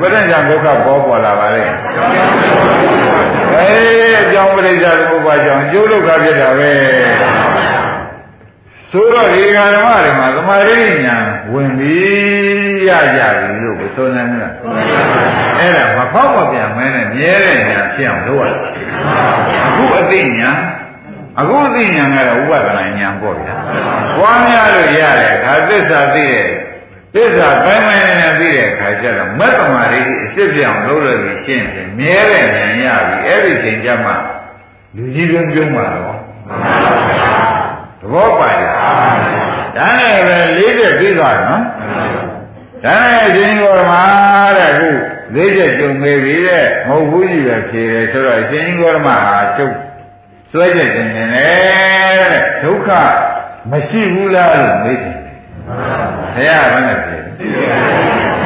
[0.00, 1.64] ဘယ်နဲ့ကြောင့်ဒုက္ခပေါ်ပေါ်လာပါလဲ
[3.58, 6.70] အေးအကြောင်းပရိစ္ဆေသမုပ္ပါကြောင့်အကျိုးဒုက္ခဖြစ်တာပဲ
[8.92, 14.52] ဆိုတော့ဒီဃာဓမ္မတွေမှာသမာဓိဉာဏ်ဝင်ပြီးရကြပြီလို့ဆိုနေတယ်
[15.58, 18.58] အဲ့ဒါမဖောက်မပြန်မဲနဲ့မြဲတဲ့ဉာဏ်ဖြစ်အောင်လုပ်ရတယ်
[19.66, 20.58] အခုအသိဉာဏ်
[21.40, 23.54] အခုအသိဉာဏ်ကတော့ဥပဒနာဉာဏ်ပေါ့ဗျာ
[24.18, 26.48] ပွားများလို့ရတယ်ခါသစ္စာသိတဲ့
[27.14, 34.12] သစ္စာပိုင်းပိုင်းနဲ့သိတဲ့ခါကျတော့မက်သမာဓိအစ်စ်ပြောင်းလုပ်လို့ရှင်းတယ်မြဲတဲ့ဉာဏ်ရပြီအဲ့ဒီချိန်ကျမှ
[34.96, 36.18] လူကြီးပြုံးပြုံးမှာတော့
[38.00, 38.78] သဘောပါလား
[39.76, 41.62] ဒါနဲ့ပဲလေးချက်ပြီးသွားတယ်နော်
[42.84, 43.92] ဒါနဲ့ရှင်ဘောရမ
[44.58, 44.88] တဲ့ခု
[45.34, 49.74] လေးချက်ကြုံနေပြီတဲ့မဟုတ်ဘူးကြီးပဲဖြေတယ်ဆိုတော့ရှင်ဘောရမဟာချုပ်
[50.52, 52.90] စွဲချက်တင်နေတယ်တဲ့ဒုက္ခ
[53.70, 55.16] မရှိဘူးလားလို့မေးတယ်
[56.34, 57.24] ဘုရားကလည်းဖြေတယ်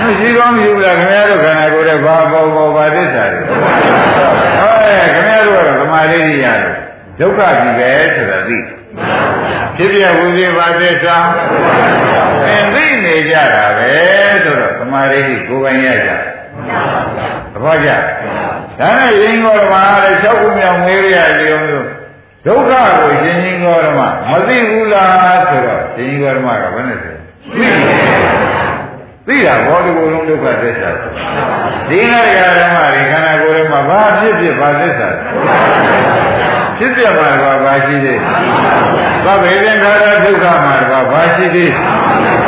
[0.01, 4.73] မရှိကောင်းမရှိဘူးလားခင်ဗျားတို့ခန္ဓာကိုယ်ရဲ့ဘာပေါ်ပေါ်ဘာသစ္စာတွေဟော
[5.15, 6.59] ခင်ဗျားတို့ကတော့သမာဓိရတယ်
[7.21, 8.59] ဒုက္ခကြီးပဲဆိုတာသိ
[9.77, 11.17] ဖြစ်ပြဝိသေဘာသစ္စာ
[12.43, 13.93] သင်သိနေကြတာပဲ
[14.45, 16.11] ဆိုတော့သမာဓိကိုယ်ပိုင်ရကြ
[17.53, 17.91] သဘောကျ
[18.81, 21.87] ဒါနဲ့ရင်ကောဓမ္မတဲ့၆ခုမြောက်မေးရလျုံလို့
[22.47, 24.01] ဒုက္ခကိုရှင်ရင်ကောဓမ္မ
[24.31, 27.15] မသိဘူးလားဆိုတော့ရှင်ရင်ကောဓမ္မကဘယ်နဲ့ဆို
[29.27, 30.91] သိတာဘောဒီကိုယ်လုံးဒုက္ခသစ္စာ
[31.89, 35.09] ဒီငါရဓမ္မတွေခန္ဓာကိုယ်ထဲမှာဘာဖြစ်ဖြစ်ဘာသစ္စာ
[36.79, 38.19] ဖြစ်ပြမှာကဘာရှိသေး
[39.25, 41.71] သဗ္ဗေသင်္ခါရဒုက္ခမှာကဘာရှိသေး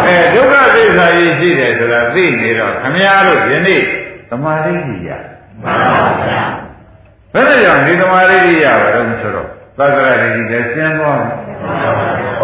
[0.06, 3.82] အဲဒုက္ခသစ္စာကြီးရှိတယ်ဆိုတာသိနေတော့ခမည်းတော်ယနေ့
[4.30, 5.10] သမာဓိကြီးရ
[5.62, 6.42] မှန်ပါဗျာ
[7.32, 9.48] ဘယ်လိုကြောင့်ဒီသမာဓိကြီးရပါတော့ဆိုတော့
[9.78, 11.34] သက္ကရာဒိဋ္ဌိလည်းကျင်းသွားတယ်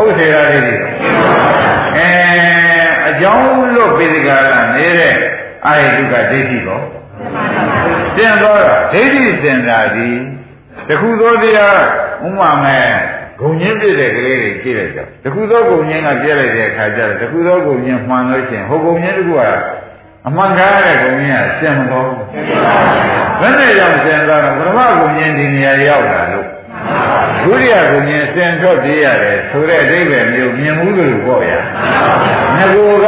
[0.00, 0.74] ဥစ္စေရာဒိဋ္ဌိ
[1.96, 2.10] အဲ
[3.08, 3.44] အကြောင်း
[3.76, 4.30] လို့ပိဋကက
[4.76, 5.14] နေတဲ့
[5.66, 6.80] အာယတုကဒိဋ္ဌိကော
[8.16, 10.08] ကျင်းသွားတော့ဒိဋ္ဌိစင်တာဒီ
[10.88, 11.78] တခုသောတရား
[12.26, 12.88] ဥမာမဲ့
[13.40, 19.42] ဂုံညင်းပြည့်တဲ့ကလေးတွေကြည့်လိုက်တော့တခုသောဂုံညင်းကပြည့်လိုက်တဲ့အခါကျတော့တခုသောဂုံညင်းမှန်လို့ရှိရင်ဟိုဂုံညင်းတခုက
[20.26, 22.26] အမှန်ကားတဲ့ဂုံညင်းကရှင်းမတော်ဘူး
[23.40, 26.48] ဘယ်နဲ့ရောက်ရှင်းသွားတော့ပထမဂုံညင်းဒီနေရာရောက်လာလို့
[27.42, 33.06] ဒုတိယဂုံညင်းစင်ထွက်ပြေးရတယ်ဆိုတဲ့အဓိပ္ပာယ်မျိုးမြင်မှုလို့ပေါ့ရငကူက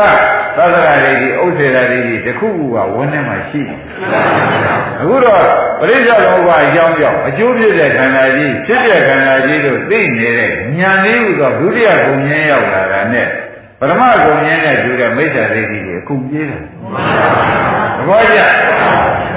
[0.56, 3.78] သက္ကရာဒိဋ္ဌိဥစ္စေရာဒိဋ္ဌိတခုခုကဝန်းထဲမှာရှိတယ်
[5.00, 5.42] အခုတော့
[5.80, 13.28] ပရိစ္ဆေသမုပ္ပါအကြောင်းကြောင့်အကျိုးဖြစ်တဲ့ခန္ဓာကြီးဖြစ်တဲ့ခန္ဓာကြီးတို့သိနေတဲ့ဉာဏ်လေးဟူသောဒုတိယဂုံဉာဏ်ရောက်လာတာနဲ့
[13.80, 16.62] ပရမဂုံရင်းနဲ့တူတဲ့မိစ္ဆာဒိဋ္ဌိတွေအကုန်ပြေးတယ်
[17.96, 18.38] သဘောကျ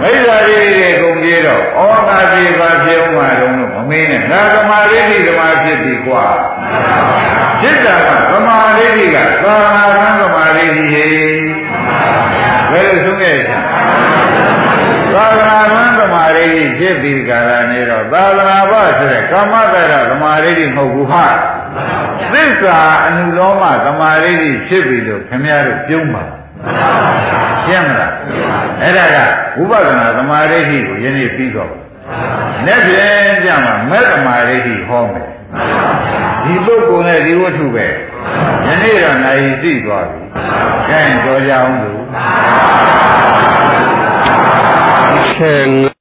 [0.01, 6.25] မိစ္ဆာဒိဋ္ဌိတွေအကုန်ပြေးတော့ဩငါပြေပါဖြစ်အောင်မှာတော့မမင်းနဲ့ငါသမာဓိဋ္ဌိဓမ္မဖြစ်ပြီကွာ
[7.61, 11.07] ဖြစ်တာကသမာဓိဋ္ဌိကသာနာကံသမာဓိဋ္ဌိဟေ
[12.71, 13.59] ဘယ်လိုဆုံးခဲ့ချာ
[15.13, 16.45] သာသနာ့သမာဓိ
[16.79, 21.25] ဖြစ်ပြီးကြတာနေတော့သာသနာ့ဘဆိုတဲ့ကာမတရသမာဓိမဟုတ်ဘူးဟာ
[22.33, 24.33] သစ္စာအနုလောမသမာဓိ
[24.67, 26.23] ဖြစ်ပြီလို့ခင်ဗျားတို့ပြုံးပါ
[27.65, 28.13] ရှင်းမလား
[28.81, 29.17] အဲ့ဒါက
[29.57, 31.71] ဝိပဿနာသမာဓိကိုယနေ့ပြီးတော့
[32.65, 34.57] လက်ဖြင့်ကြမှာမဲ့သမာဓိ
[34.87, 35.29] ဟောမယ်
[36.43, 37.85] ဒီပုဂ္ဂိုလ်နဲ့ဒီဝတ္ထုပဲ
[38.67, 40.21] ယနေ့တော့နိုင်သိသွားပြီ။
[40.89, 42.01] ကျန်ကြောကြအောင်လို့
[45.91, 45.96] 10